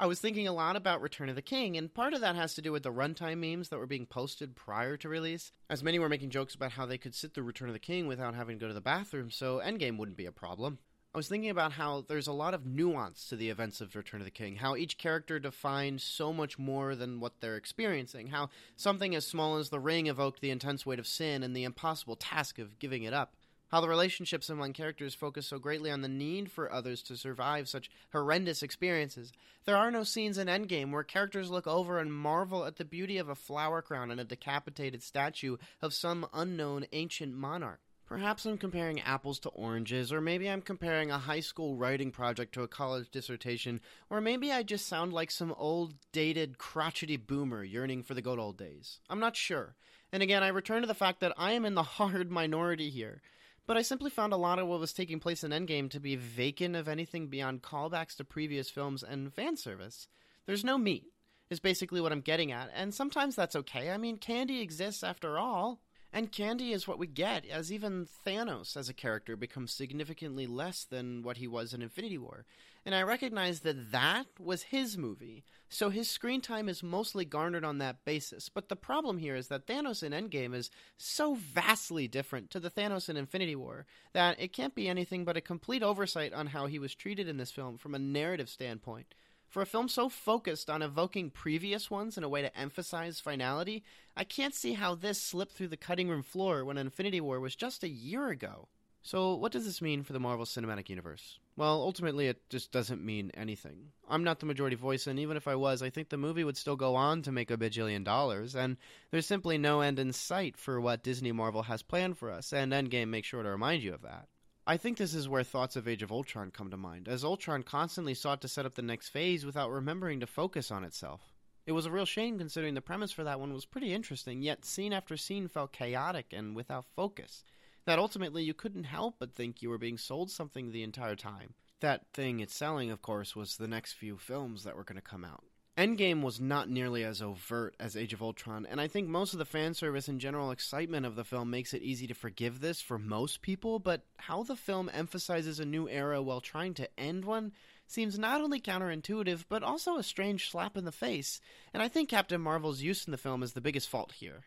I 0.00 0.06
was 0.06 0.18
thinking 0.18 0.48
a 0.48 0.52
lot 0.54 0.76
about 0.76 1.02
Return 1.02 1.28
of 1.28 1.36
the 1.36 1.42
King, 1.42 1.76
and 1.76 1.92
part 1.92 2.14
of 2.14 2.22
that 2.22 2.34
has 2.34 2.54
to 2.54 2.62
do 2.62 2.72
with 2.72 2.84
the 2.84 2.90
runtime 2.90 3.36
memes 3.36 3.68
that 3.68 3.76
were 3.78 3.86
being 3.86 4.06
posted 4.06 4.56
prior 4.56 4.96
to 4.96 5.10
release, 5.10 5.52
as 5.68 5.82
many 5.82 5.98
were 5.98 6.08
making 6.08 6.30
jokes 6.30 6.54
about 6.54 6.72
how 6.72 6.86
they 6.86 6.96
could 6.96 7.14
sit 7.14 7.34
through 7.34 7.44
Return 7.44 7.68
of 7.68 7.74
the 7.74 7.78
King 7.78 8.06
without 8.06 8.34
having 8.34 8.58
to 8.58 8.64
go 8.64 8.68
to 8.68 8.72
the 8.72 8.80
bathroom, 8.80 9.30
so 9.30 9.58
Endgame 9.58 9.98
wouldn't 9.98 10.16
be 10.16 10.24
a 10.24 10.32
problem. 10.32 10.78
I 11.14 11.18
was 11.18 11.28
thinking 11.28 11.50
about 11.50 11.72
how 11.72 12.06
there's 12.08 12.28
a 12.28 12.32
lot 12.32 12.54
of 12.54 12.64
nuance 12.64 13.28
to 13.28 13.36
the 13.36 13.50
events 13.50 13.82
of 13.82 13.94
Return 13.94 14.22
of 14.22 14.24
the 14.24 14.30
King, 14.30 14.56
how 14.56 14.74
each 14.74 14.96
character 14.96 15.38
defines 15.38 16.02
so 16.02 16.32
much 16.32 16.58
more 16.58 16.96
than 16.96 17.20
what 17.20 17.42
they're 17.42 17.56
experiencing, 17.56 18.28
how 18.28 18.48
something 18.76 19.14
as 19.14 19.26
small 19.26 19.56
as 19.56 19.68
the 19.68 19.80
ring 19.80 20.06
evoked 20.06 20.40
the 20.40 20.48
intense 20.48 20.86
weight 20.86 20.98
of 20.98 21.06
sin 21.06 21.42
and 21.42 21.54
the 21.54 21.64
impossible 21.64 22.16
task 22.16 22.58
of 22.58 22.78
giving 22.78 23.02
it 23.02 23.12
up 23.12 23.34
how 23.70 23.80
the 23.80 23.88
relationships 23.88 24.50
among 24.50 24.72
characters 24.72 25.14
focus 25.14 25.46
so 25.46 25.58
greatly 25.58 25.90
on 25.90 26.00
the 26.00 26.08
need 26.08 26.50
for 26.50 26.70
others 26.70 27.02
to 27.02 27.16
survive 27.16 27.68
such 27.68 27.90
horrendous 28.12 28.62
experiences. 28.62 29.32
There 29.64 29.76
are 29.76 29.90
no 29.90 30.02
scenes 30.02 30.38
in 30.38 30.48
Endgame 30.48 30.90
where 30.90 31.04
characters 31.04 31.50
look 31.50 31.66
over 31.66 31.98
and 31.98 32.12
marvel 32.12 32.64
at 32.64 32.76
the 32.76 32.84
beauty 32.84 33.18
of 33.18 33.28
a 33.28 33.34
flower 33.34 33.80
crown 33.80 34.10
and 34.10 34.20
a 34.20 34.24
decapitated 34.24 35.02
statue 35.02 35.56
of 35.80 35.94
some 35.94 36.26
unknown 36.32 36.86
ancient 36.92 37.34
monarch. 37.34 37.80
Perhaps 38.06 38.44
I'm 38.44 38.58
comparing 38.58 39.00
apples 39.02 39.38
to 39.40 39.50
oranges, 39.50 40.12
or 40.12 40.20
maybe 40.20 40.50
I'm 40.50 40.62
comparing 40.62 41.12
a 41.12 41.18
high 41.18 41.38
school 41.38 41.76
writing 41.76 42.10
project 42.10 42.52
to 42.54 42.64
a 42.64 42.68
college 42.68 43.08
dissertation, 43.12 43.80
or 44.10 44.20
maybe 44.20 44.50
I 44.50 44.64
just 44.64 44.88
sound 44.88 45.12
like 45.12 45.30
some 45.30 45.54
old, 45.56 45.94
dated, 46.10 46.58
crotchety 46.58 47.16
boomer 47.16 47.62
yearning 47.62 48.02
for 48.02 48.14
the 48.14 48.22
good 48.22 48.40
old 48.40 48.58
days. 48.58 48.98
I'm 49.08 49.20
not 49.20 49.36
sure. 49.36 49.76
And 50.12 50.24
again, 50.24 50.42
I 50.42 50.48
return 50.48 50.80
to 50.80 50.88
the 50.88 50.94
fact 50.94 51.20
that 51.20 51.34
I 51.38 51.52
am 51.52 51.64
in 51.64 51.76
the 51.76 51.82
hard 52.00 52.32
minority 52.32 52.90
here 52.90 53.22
but 53.70 53.76
I 53.76 53.82
simply 53.82 54.10
found 54.10 54.32
a 54.32 54.36
lot 54.36 54.58
of 54.58 54.66
what 54.66 54.80
was 54.80 54.92
taking 54.92 55.20
place 55.20 55.44
in 55.44 55.52
Endgame 55.52 55.88
to 55.90 56.00
be 56.00 56.16
vacant 56.16 56.74
of 56.74 56.88
anything 56.88 57.28
beyond 57.28 57.62
callbacks 57.62 58.16
to 58.16 58.24
previous 58.24 58.68
films 58.68 59.04
and 59.04 59.32
fan 59.32 59.56
service. 59.56 60.08
There's 60.44 60.64
no 60.64 60.76
meat, 60.76 61.04
is 61.50 61.60
basically 61.60 62.00
what 62.00 62.10
I'm 62.10 62.20
getting 62.20 62.50
at, 62.50 62.72
and 62.74 62.92
sometimes 62.92 63.36
that's 63.36 63.54
okay. 63.54 63.92
I 63.92 63.96
mean, 63.96 64.16
candy 64.16 64.60
exists 64.60 65.04
after 65.04 65.38
all. 65.38 65.82
And 66.12 66.32
candy 66.32 66.72
is 66.72 66.88
what 66.88 66.98
we 66.98 67.06
get, 67.06 67.46
as 67.46 67.72
even 67.72 68.08
Thanos 68.26 68.76
as 68.76 68.88
a 68.88 68.92
character 68.92 69.36
becomes 69.36 69.70
significantly 69.70 70.48
less 70.48 70.82
than 70.82 71.22
what 71.22 71.36
he 71.36 71.46
was 71.46 71.72
in 71.72 71.80
Infinity 71.80 72.18
War. 72.18 72.46
And 72.86 72.94
I 72.94 73.02
recognize 73.02 73.60
that 73.60 73.92
that 73.92 74.26
was 74.38 74.62
his 74.62 74.96
movie, 74.96 75.44
so 75.68 75.90
his 75.90 76.08
screen 76.08 76.40
time 76.40 76.68
is 76.68 76.82
mostly 76.82 77.24
garnered 77.26 77.64
on 77.64 77.78
that 77.78 78.04
basis. 78.04 78.48
But 78.48 78.68
the 78.68 78.76
problem 78.76 79.18
here 79.18 79.36
is 79.36 79.48
that 79.48 79.66
Thanos 79.66 80.02
in 80.02 80.12
Endgame 80.12 80.54
is 80.54 80.70
so 80.96 81.34
vastly 81.34 82.08
different 82.08 82.50
to 82.50 82.60
the 82.60 82.70
Thanos 82.70 83.08
in 83.08 83.16
Infinity 83.16 83.54
War 83.54 83.86
that 84.14 84.40
it 84.40 84.54
can't 84.54 84.74
be 84.74 84.88
anything 84.88 85.24
but 85.24 85.36
a 85.36 85.42
complete 85.42 85.82
oversight 85.82 86.32
on 86.32 86.48
how 86.48 86.66
he 86.66 86.78
was 86.78 86.94
treated 86.94 87.28
in 87.28 87.36
this 87.36 87.52
film 87.52 87.76
from 87.76 87.94
a 87.94 87.98
narrative 87.98 88.48
standpoint. 88.48 89.14
For 89.50 89.62
a 89.62 89.66
film 89.66 89.88
so 89.88 90.08
focused 90.08 90.70
on 90.70 90.80
evoking 90.80 91.30
previous 91.30 91.90
ones 91.90 92.16
in 92.16 92.24
a 92.24 92.28
way 92.28 92.40
to 92.40 92.56
emphasize 92.56 93.20
finality, 93.20 93.82
I 94.16 94.24
can't 94.24 94.54
see 94.54 94.74
how 94.74 94.94
this 94.94 95.20
slipped 95.20 95.52
through 95.52 95.68
the 95.68 95.76
cutting 95.76 96.08
room 96.08 96.22
floor 96.22 96.64
when 96.64 96.78
Infinity 96.78 97.20
War 97.20 97.40
was 97.40 97.56
just 97.56 97.82
a 97.82 97.88
year 97.88 98.28
ago. 98.28 98.68
So, 99.02 99.34
what 99.34 99.50
does 99.50 99.64
this 99.64 99.82
mean 99.82 100.02
for 100.02 100.12
the 100.12 100.20
Marvel 100.20 100.44
Cinematic 100.44 100.88
Universe? 100.88 101.38
Well, 101.60 101.82
ultimately, 101.82 102.26
it 102.26 102.48
just 102.48 102.72
doesn't 102.72 103.04
mean 103.04 103.32
anything. 103.34 103.92
I'm 104.08 104.24
not 104.24 104.40
the 104.40 104.46
majority 104.46 104.76
voice, 104.76 105.06
and 105.06 105.18
even 105.18 105.36
if 105.36 105.46
I 105.46 105.56
was, 105.56 105.82
I 105.82 105.90
think 105.90 106.08
the 106.08 106.16
movie 106.16 106.42
would 106.42 106.56
still 106.56 106.74
go 106.74 106.96
on 106.96 107.20
to 107.20 107.32
make 107.32 107.50
a 107.50 107.58
bajillion 107.58 108.02
dollars, 108.02 108.56
and 108.56 108.78
there's 109.10 109.26
simply 109.26 109.58
no 109.58 109.82
end 109.82 109.98
in 109.98 110.14
sight 110.14 110.56
for 110.56 110.80
what 110.80 111.02
Disney 111.02 111.32
Marvel 111.32 111.64
has 111.64 111.82
planned 111.82 112.16
for 112.16 112.30
us, 112.30 112.54
and 112.54 112.72
Endgame 112.72 113.08
makes 113.08 113.28
sure 113.28 113.42
to 113.42 113.50
remind 113.50 113.82
you 113.82 113.92
of 113.92 114.00
that. 114.00 114.28
I 114.66 114.78
think 114.78 114.96
this 114.96 115.12
is 115.12 115.28
where 115.28 115.42
thoughts 115.42 115.76
of 115.76 115.86
Age 115.86 116.02
of 116.02 116.10
Ultron 116.10 116.50
come 116.50 116.70
to 116.70 116.78
mind, 116.78 117.08
as 117.08 117.24
Ultron 117.24 117.62
constantly 117.62 118.14
sought 118.14 118.40
to 118.40 118.48
set 118.48 118.64
up 118.64 118.74
the 118.74 118.80
next 118.80 119.10
phase 119.10 119.44
without 119.44 119.70
remembering 119.70 120.20
to 120.20 120.26
focus 120.26 120.70
on 120.70 120.82
itself. 120.82 121.20
It 121.66 121.72
was 121.72 121.84
a 121.84 121.90
real 121.90 122.06
shame 122.06 122.38
considering 122.38 122.72
the 122.72 122.80
premise 122.80 123.12
for 123.12 123.24
that 123.24 123.38
one 123.38 123.52
was 123.52 123.66
pretty 123.66 123.92
interesting, 123.92 124.40
yet 124.40 124.64
scene 124.64 124.94
after 124.94 125.18
scene 125.18 125.46
felt 125.46 125.72
chaotic 125.72 126.32
and 126.32 126.56
without 126.56 126.86
focus. 126.96 127.44
That 127.86 127.98
ultimately 127.98 128.42
you 128.42 128.54
couldn't 128.54 128.84
help 128.84 129.16
but 129.18 129.34
think 129.34 129.62
you 129.62 129.70
were 129.70 129.78
being 129.78 129.98
sold 129.98 130.30
something 130.30 130.70
the 130.70 130.82
entire 130.82 131.16
time. 131.16 131.54
That 131.80 132.06
thing 132.12 132.40
it's 132.40 132.54
selling, 132.54 132.90
of 132.90 133.02
course, 133.02 133.34
was 133.34 133.56
the 133.56 133.68
next 133.68 133.94
few 133.94 134.18
films 134.18 134.64
that 134.64 134.76
were 134.76 134.84
going 134.84 134.96
to 134.96 135.02
come 135.02 135.24
out. 135.24 135.44
Endgame 135.78 136.20
was 136.20 136.38
not 136.38 136.68
nearly 136.68 137.04
as 137.04 137.22
overt 137.22 137.74
as 137.80 137.96
Age 137.96 138.12
of 138.12 138.20
Ultron, 138.20 138.66
and 138.66 138.78
I 138.80 138.86
think 138.86 139.08
most 139.08 139.32
of 139.32 139.38
the 139.38 139.46
fan 139.46 139.72
service 139.72 140.08
and 140.08 140.20
general 140.20 140.50
excitement 140.50 141.06
of 141.06 141.16
the 141.16 141.24
film 141.24 141.48
makes 141.48 141.72
it 141.72 141.80
easy 141.80 142.06
to 142.08 142.14
forgive 142.14 142.60
this 142.60 142.82
for 142.82 142.98
most 142.98 143.40
people, 143.40 143.78
but 143.78 144.04
how 144.18 144.42
the 144.42 144.56
film 144.56 144.90
emphasizes 144.92 145.58
a 145.58 145.64
new 145.64 145.88
era 145.88 146.20
while 146.20 146.42
trying 146.42 146.74
to 146.74 147.00
end 147.00 147.24
one 147.24 147.52
seems 147.86 148.18
not 148.18 148.42
only 148.42 148.60
counterintuitive, 148.60 149.44
but 149.48 149.62
also 149.62 149.96
a 149.96 150.02
strange 150.02 150.50
slap 150.50 150.76
in 150.76 150.84
the 150.84 150.92
face, 150.92 151.40
and 151.72 151.82
I 151.82 151.88
think 151.88 152.10
Captain 152.10 152.42
Marvel's 152.42 152.82
use 152.82 153.06
in 153.06 153.10
the 153.10 153.16
film 153.16 153.42
is 153.42 153.54
the 153.54 153.62
biggest 153.62 153.88
fault 153.88 154.12
here. 154.12 154.44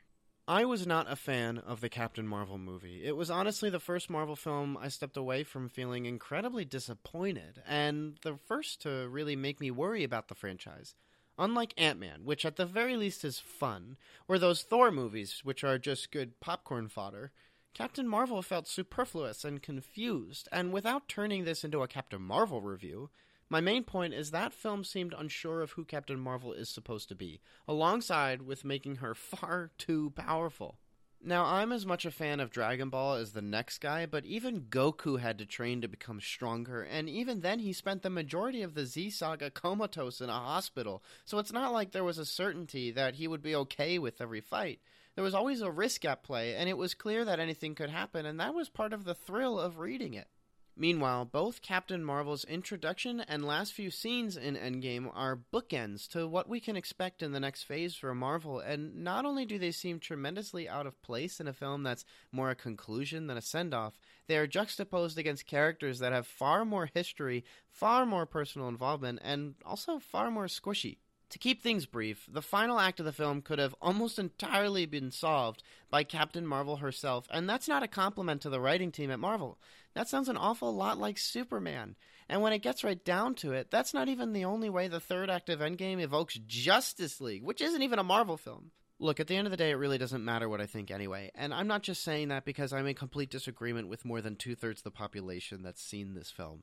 I 0.47 0.65
was 0.65 0.85
not 0.85 1.09
a 1.09 1.15
fan 1.15 1.57
of 1.57 1.79
the 1.79 1.87
Captain 1.87 2.27
Marvel 2.27 2.57
movie. 2.57 3.05
It 3.05 3.15
was 3.15 3.31
honestly 3.31 3.69
the 3.69 3.79
first 3.79 4.09
Marvel 4.09 4.35
film 4.35 4.77
I 4.77 4.89
stepped 4.89 5.15
away 5.15 5.45
from 5.45 5.69
feeling 5.69 6.05
incredibly 6.05 6.65
disappointed, 6.65 7.61
and 7.65 8.17
the 8.23 8.35
first 8.35 8.81
to 8.81 9.07
really 9.07 9.37
make 9.37 9.61
me 9.61 9.71
worry 9.71 10.03
about 10.03 10.27
the 10.27 10.35
franchise. 10.35 10.95
Unlike 11.39 11.75
Ant 11.77 11.97
Man, 11.97 12.25
which 12.25 12.45
at 12.45 12.57
the 12.57 12.65
very 12.65 12.97
least 12.97 13.23
is 13.23 13.39
fun, 13.39 13.95
or 14.27 14.37
those 14.37 14.63
Thor 14.63 14.91
movies, 14.91 15.45
which 15.45 15.63
are 15.63 15.79
just 15.79 16.11
good 16.11 16.37
popcorn 16.41 16.89
fodder, 16.89 17.31
Captain 17.73 18.07
Marvel 18.07 18.41
felt 18.41 18.67
superfluous 18.67 19.45
and 19.45 19.61
confused, 19.61 20.49
and 20.51 20.73
without 20.73 21.07
turning 21.07 21.45
this 21.45 21.63
into 21.63 21.81
a 21.81 21.87
Captain 21.87 22.21
Marvel 22.21 22.59
review, 22.59 23.09
my 23.49 23.61
main 23.61 23.83
point 23.83 24.13
is 24.13 24.31
that 24.31 24.53
film 24.53 24.83
seemed 24.83 25.13
unsure 25.17 25.61
of 25.61 25.71
who 25.71 25.85
Captain 25.85 26.19
Marvel 26.19 26.53
is 26.53 26.69
supposed 26.69 27.09
to 27.09 27.15
be, 27.15 27.41
alongside 27.67 28.41
with 28.41 28.65
making 28.65 28.97
her 28.97 29.13
far 29.15 29.71
too 29.77 30.11
powerful. 30.15 30.77
Now, 31.25 31.45
I'm 31.45 31.71
as 31.71 31.85
much 31.85 32.03
a 32.05 32.11
fan 32.11 32.41
of 32.41 32.49
Dragon 32.49 32.89
Ball 32.89 33.13
as 33.13 33.31
the 33.31 33.41
next 33.41 33.77
guy, 33.77 34.05
but 34.05 34.25
even 34.25 34.63
Goku 34.63 35.21
had 35.21 35.37
to 35.37 35.45
train 35.45 35.79
to 35.79 35.87
become 35.87 36.19
stronger, 36.19 36.81
and 36.81 37.07
even 37.07 37.39
then 37.39 37.59
he 37.59 37.71
spent 37.71 38.01
the 38.01 38.09
majority 38.09 38.61
of 38.61 38.73
the 38.73 38.85
Z 38.85 39.11
Saga 39.11 39.49
comatose 39.49 40.19
in 40.19 40.29
a 40.29 40.33
hospital, 40.33 41.01
so 41.23 41.39
it's 41.39 41.53
not 41.53 41.71
like 41.71 41.91
there 41.91 42.03
was 42.03 42.17
a 42.17 42.25
certainty 42.25 42.91
that 42.91 43.15
he 43.15 43.29
would 43.29 43.41
be 43.41 43.55
okay 43.55 43.97
with 43.97 44.19
every 44.19 44.41
fight. 44.41 44.81
There 45.15 45.23
was 45.23 45.33
always 45.33 45.61
a 45.61 45.71
risk 45.71 46.03
at 46.03 46.23
play, 46.23 46.55
and 46.55 46.67
it 46.67 46.77
was 46.77 46.93
clear 46.93 47.23
that 47.23 47.39
anything 47.39 47.73
could 47.73 47.89
happen, 47.89 48.25
and 48.25 48.37
that 48.41 48.53
was 48.53 48.67
part 48.67 48.91
of 48.91 49.05
the 49.05 49.15
thrill 49.15 49.57
of 49.57 49.79
reading 49.79 50.13
it. 50.13 50.27
Meanwhile, 50.75 51.25
both 51.25 51.61
Captain 51.61 52.03
Marvel's 52.03 52.45
introduction 52.45 53.19
and 53.21 53.45
last 53.45 53.73
few 53.73 53.91
scenes 53.91 54.35
in 54.35 54.55
Endgame 54.55 55.07
are 55.13 55.39
bookends 55.53 56.07
to 56.09 56.27
what 56.27 56.49
we 56.49 56.59
can 56.59 56.75
expect 56.75 57.21
in 57.21 57.31
the 57.31 57.39
next 57.39 57.63
phase 57.63 57.95
for 57.95 58.15
Marvel, 58.15 58.59
and 58.59 58.95
not 58.95 59.23
only 59.23 59.45
do 59.45 59.59
they 59.59 59.69
seem 59.69 59.99
tremendously 59.99 60.67
out 60.67 60.87
of 60.87 60.99
place 61.03 61.39
in 61.39 61.47
a 61.47 61.53
film 61.53 61.83
that's 61.83 62.05
more 62.31 62.49
a 62.49 62.55
conclusion 62.55 63.27
than 63.27 63.37
a 63.37 63.41
send 63.41 63.71
off, 63.71 63.99
they 64.27 64.35
are 64.35 64.47
juxtaposed 64.47 65.19
against 65.19 65.45
characters 65.45 65.99
that 65.99 66.11
have 66.11 66.25
far 66.25 66.65
more 66.65 66.89
history, 66.91 67.45
far 67.69 68.03
more 68.03 68.25
personal 68.25 68.67
involvement, 68.67 69.19
and 69.23 69.53
also 69.63 69.99
far 69.99 70.31
more 70.31 70.47
squishy. 70.47 70.97
To 71.33 71.39
keep 71.39 71.63
things 71.63 71.87
brief, 71.87 72.27
the 72.31 72.43
final 72.43 72.79
act 72.79 72.99
of 72.99 73.07
the 73.07 73.11
film 73.11 73.41
could 73.41 73.57
have 73.57 73.73
almost 73.81 74.19
entirely 74.19 74.85
been 74.85 75.09
solved 75.09 75.63
by 75.89 76.03
Captain 76.03 76.45
Marvel 76.45 76.75
herself, 76.75 77.27
and 77.31 77.49
that's 77.49 77.67
not 77.67 77.81
a 77.81 77.87
compliment 77.87 78.43
to 78.43 78.51
the 78.51 78.61
writing 78.61 78.91
team 78.91 79.09
at 79.09 79.19
Marvel. 79.19 79.57
That 79.95 80.07
sounds 80.07 80.29
an 80.29 80.37
awful 80.37 80.75
lot 80.75 80.99
like 80.99 81.17
Superman. 81.17 81.95
And 82.29 82.43
when 82.43 82.53
it 82.53 82.61
gets 82.61 82.83
right 82.83 83.03
down 83.03 83.33
to 83.37 83.51
it, 83.51 83.71
that's 83.71 83.95
not 83.95 84.09
even 84.09 84.31
the 84.31 84.45
only 84.45 84.69
way 84.69 84.87
the 84.87 84.99
third 84.99 85.31
act 85.31 85.49
of 85.49 85.59
Endgame 85.59 85.99
evokes 85.99 86.39
Justice 86.45 87.19
League, 87.19 87.41
which 87.41 87.61
isn't 87.61 87.81
even 87.81 87.97
a 87.97 88.03
Marvel 88.03 88.37
film. 88.37 88.69
Look, 88.99 89.19
at 89.19 89.25
the 89.25 89.35
end 89.35 89.47
of 89.47 89.51
the 89.51 89.57
day, 89.57 89.71
it 89.71 89.77
really 89.77 89.97
doesn't 89.97 90.23
matter 90.23 90.47
what 90.47 90.61
I 90.61 90.67
think 90.67 90.91
anyway, 90.91 91.31
and 91.33 91.51
I'm 91.51 91.67
not 91.67 91.81
just 91.81 92.03
saying 92.03 92.27
that 92.27 92.45
because 92.45 92.71
I'm 92.73 92.85
in 92.85 92.93
complete 92.93 93.31
disagreement 93.31 93.87
with 93.87 94.05
more 94.05 94.21
than 94.21 94.35
two 94.35 94.53
thirds 94.53 94.81
of 94.81 94.83
the 94.83 94.91
population 94.91 95.63
that's 95.63 95.81
seen 95.81 96.13
this 96.13 96.29
film 96.29 96.61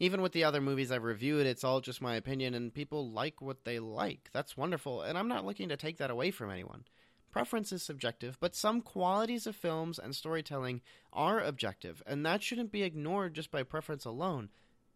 even 0.00 0.22
with 0.22 0.32
the 0.32 0.44
other 0.44 0.60
movies 0.60 0.92
I've 0.92 1.02
reviewed, 1.02 1.46
it's 1.46 1.64
all 1.64 1.80
just 1.80 2.00
my 2.00 2.14
opinion, 2.14 2.54
and 2.54 2.72
people 2.72 3.10
like 3.10 3.40
what 3.42 3.64
they 3.64 3.78
like. 3.78 4.30
That's 4.32 4.56
wonderful, 4.56 5.02
and 5.02 5.18
I'm 5.18 5.28
not 5.28 5.44
looking 5.44 5.68
to 5.68 5.76
take 5.76 5.98
that 5.98 6.10
away 6.10 6.30
from 6.30 6.50
anyone. 6.50 6.84
Preference 7.30 7.72
is 7.72 7.82
subjective, 7.82 8.38
but 8.40 8.54
some 8.54 8.80
qualities 8.80 9.46
of 9.46 9.54
films 9.54 9.98
and 9.98 10.14
storytelling 10.14 10.80
are 11.12 11.40
objective, 11.40 12.02
and 12.06 12.24
that 12.24 12.42
shouldn't 12.42 12.72
be 12.72 12.82
ignored 12.82 13.34
just 13.34 13.50
by 13.50 13.62
preference 13.62 14.04
alone. 14.04 14.48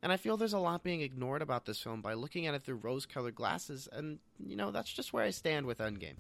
And 0.03 0.11
I 0.11 0.17
feel 0.17 0.37
there's 0.37 0.53
a 0.53 0.59
lot 0.59 0.83
being 0.83 1.03
ignored 1.03 1.43
about 1.43 1.65
this 1.65 1.81
film 1.81 2.01
by 2.01 2.15
looking 2.15 2.47
at 2.47 2.55
it 2.55 2.63
through 2.63 2.77
rose 2.77 3.07
colored 3.07 3.35
glasses, 3.35 3.89
and, 3.93 4.19
you 4.39 4.57
know, 4.57 4.71
that's 4.71 4.93
just 4.93 5.13
where 5.13 5.25
I 5.25 5.31
stand 5.31 5.67
with 5.67 5.79
Endgame. 5.79 6.17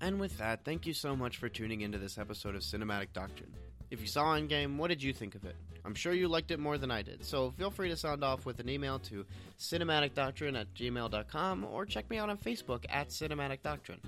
And 0.00 0.18
with 0.18 0.38
that, 0.38 0.64
thank 0.64 0.86
you 0.86 0.94
so 0.94 1.14
much 1.14 1.36
for 1.36 1.48
tuning 1.48 1.82
into 1.82 1.98
this 1.98 2.16
episode 2.16 2.54
of 2.54 2.62
Cinematic 2.62 3.12
Doctrine. 3.12 3.52
If 3.90 4.00
you 4.00 4.06
saw 4.06 4.36
Endgame, 4.36 4.76
what 4.76 4.88
did 4.88 5.02
you 5.02 5.12
think 5.12 5.34
of 5.34 5.44
it? 5.44 5.56
I'm 5.84 5.94
sure 5.94 6.12
you 6.12 6.28
liked 6.28 6.50
it 6.50 6.60
more 6.60 6.78
than 6.78 6.90
I 6.90 7.02
did, 7.02 7.24
so 7.24 7.50
feel 7.52 7.70
free 7.70 7.88
to 7.88 7.96
sound 7.96 8.22
off 8.22 8.46
with 8.46 8.60
an 8.60 8.68
email 8.68 8.98
to 9.00 9.24
cinematicdoctrine 9.58 10.58
at 10.58 10.72
gmail.com 10.74 11.64
or 11.64 11.86
check 11.86 12.08
me 12.10 12.18
out 12.18 12.30
on 12.30 12.38
Facebook 12.38 12.84
at 12.88 13.08
Cinematic 13.08 13.62
Doctrine. 13.62 14.00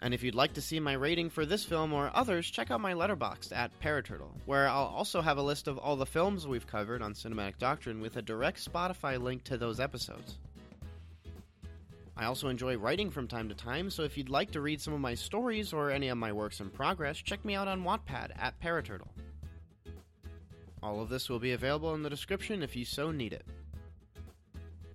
And 0.00 0.14
if 0.14 0.22
you'd 0.22 0.34
like 0.34 0.54
to 0.54 0.62
see 0.62 0.78
my 0.78 0.92
rating 0.92 1.28
for 1.28 1.44
this 1.44 1.64
film 1.64 1.92
or 1.92 2.10
others, 2.14 2.48
check 2.48 2.70
out 2.70 2.80
my 2.80 2.94
Letterboxd 2.94 3.52
at 3.52 3.78
Paraturtle, 3.80 4.30
where 4.46 4.68
I'll 4.68 4.84
also 4.84 5.20
have 5.20 5.38
a 5.38 5.42
list 5.42 5.66
of 5.66 5.76
all 5.76 5.96
the 5.96 6.06
films 6.06 6.46
we've 6.46 6.66
covered 6.66 7.02
on 7.02 7.14
Cinematic 7.14 7.58
Doctrine 7.58 8.00
with 8.00 8.16
a 8.16 8.22
direct 8.22 8.64
Spotify 8.64 9.20
link 9.20 9.44
to 9.44 9.58
those 9.58 9.80
episodes. 9.80 10.38
I 12.18 12.24
also 12.24 12.48
enjoy 12.48 12.76
writing 12.76 13.12
from 13.12 13.28
time 13.28 13.48
to 13.48 13.54
time, 13.54 13.90
so 13.90 14.02
if 14.02 14.18
you'd 14.18 14.28
like 14.28 14.50
to 14.50 14.60
read 14.60 14.80
some 14.80 14.92
of 14.92 14.98
my 14.98 15.14
stories 15.14 15.72
or 15.72 15.92
any 15.92 16.08
of 16.08 16.18
my 16.18 16.32
works 16.32 16.58
in 16.58 16.68
progress, 16.68 17.16
check 17.18 17.44
me 17.44 17.54
out 17.54 17.68
on 17.68 17.84
Wattpad 17.84 18.32
at 18.36 18.60
Paraturtle. 18.60 19.06
All 20.82 21.00
of 21.00 21.08
this 21.08 21.28
will 21.28 21.38
be 21.38 21.52
available 21.52 21.94
in 21.94 22.02
the 22.02 22.10
description 22.10 22.60
if 22.60 22.74
you 22.74 22.84
so 22.84 23.12
need 23.12 23.32
it. 23.32 23.46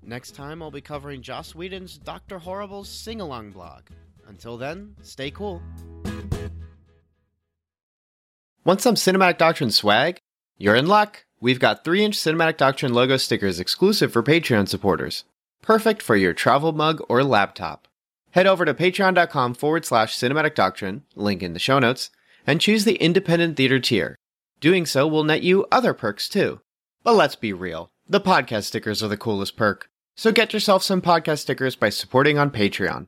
Next 0.01 0.35
time, 0.35 0.61
I'll 0.61 0.69
be 0.69 0.81
covering 0.81 1.21
Joss 1.21 1.55
Whedon's 1.55 1.97
Dr. 1.97 2.39
Horrible's 2.39 2.89
sing 2.89 3.21
along 3.21 3.51
blog. 3.51 3.83
Until 4.27 4.57
then, 4.57 4.93
stay 5.01 5.31
cool. 5.31 5.61
Want 8.65 8.81
some 8.81 8.95
Cinematic 8.95 9.37
Doctrine 9.37 9.71
swag? 9.71 10.19
You're 10.57 10.75
in 10.75 10.87
luck! 10.87 11.23
We've 11.39 11.59
got 11.59 11.85
3 11.85 12.03
inch 12.03 12.17
Cinematic 12.17 12.57
Doctrine 12.57 12.93
logo 12.93 13.15
stickers 13.15 13.61
exclusive 13.61 14.11
for 14.11 14.23
Patreon 14.23 14.67
supporters. 14.67 15.23
Perfect 15.63 16.01
for 16.01 16.17
your 16.17 16.33
travel 16.33 16.73
mug 16.73 17.01
or 17.07 17.23
laptop. 17.23 17.87
Head 18.31 18.45
over 18.45 18.65
to 18.65 18.73
patreon.com 18.73 19.53
forward 19.53 19.85
slash 19.85 20.15
cinematic 20.15 20.55
doctrine, 20.55 21.03
link 21.15 21.41
in 21.41 21.53
the 21.53 21.59
show 21.59 21.79
notes, 21.79 22.09
and 22.45 22.59
choose 22.59 22.83
the 22.83 22.95
independent 22.95 23.55
theater 23.55 23.79
tier. 23.79 24.17
Doing 24.59 24.85
so 24.85 25.07
will 25.07 25.23
net 25.23 25.41
you 25.41 25.65
other 25.71 25.93
perks 25.93 26.27
too. 26.27 26.59
But 27.03 27.15
let's 27.15 27.37
be 27.37 27.53
real, 27.53 27.89
the 28.07 28.19
podcast 28.19 28.65
stickers 28.65 29.01
are 29.01 29.07
the 29.07 29.15
coolest 29.15 29.55
perk. 29.55 29.87
So 30.17 30.33
get 30.33 30.51
yourself 30.51 30.83
some 30.83 31.01
podcast 31.01 31.39
stickers 31.39 31.77
by 31.77 31.89
supporting 31.89 32.37
on 32.37 32.51
Patreon. 32.51 33.01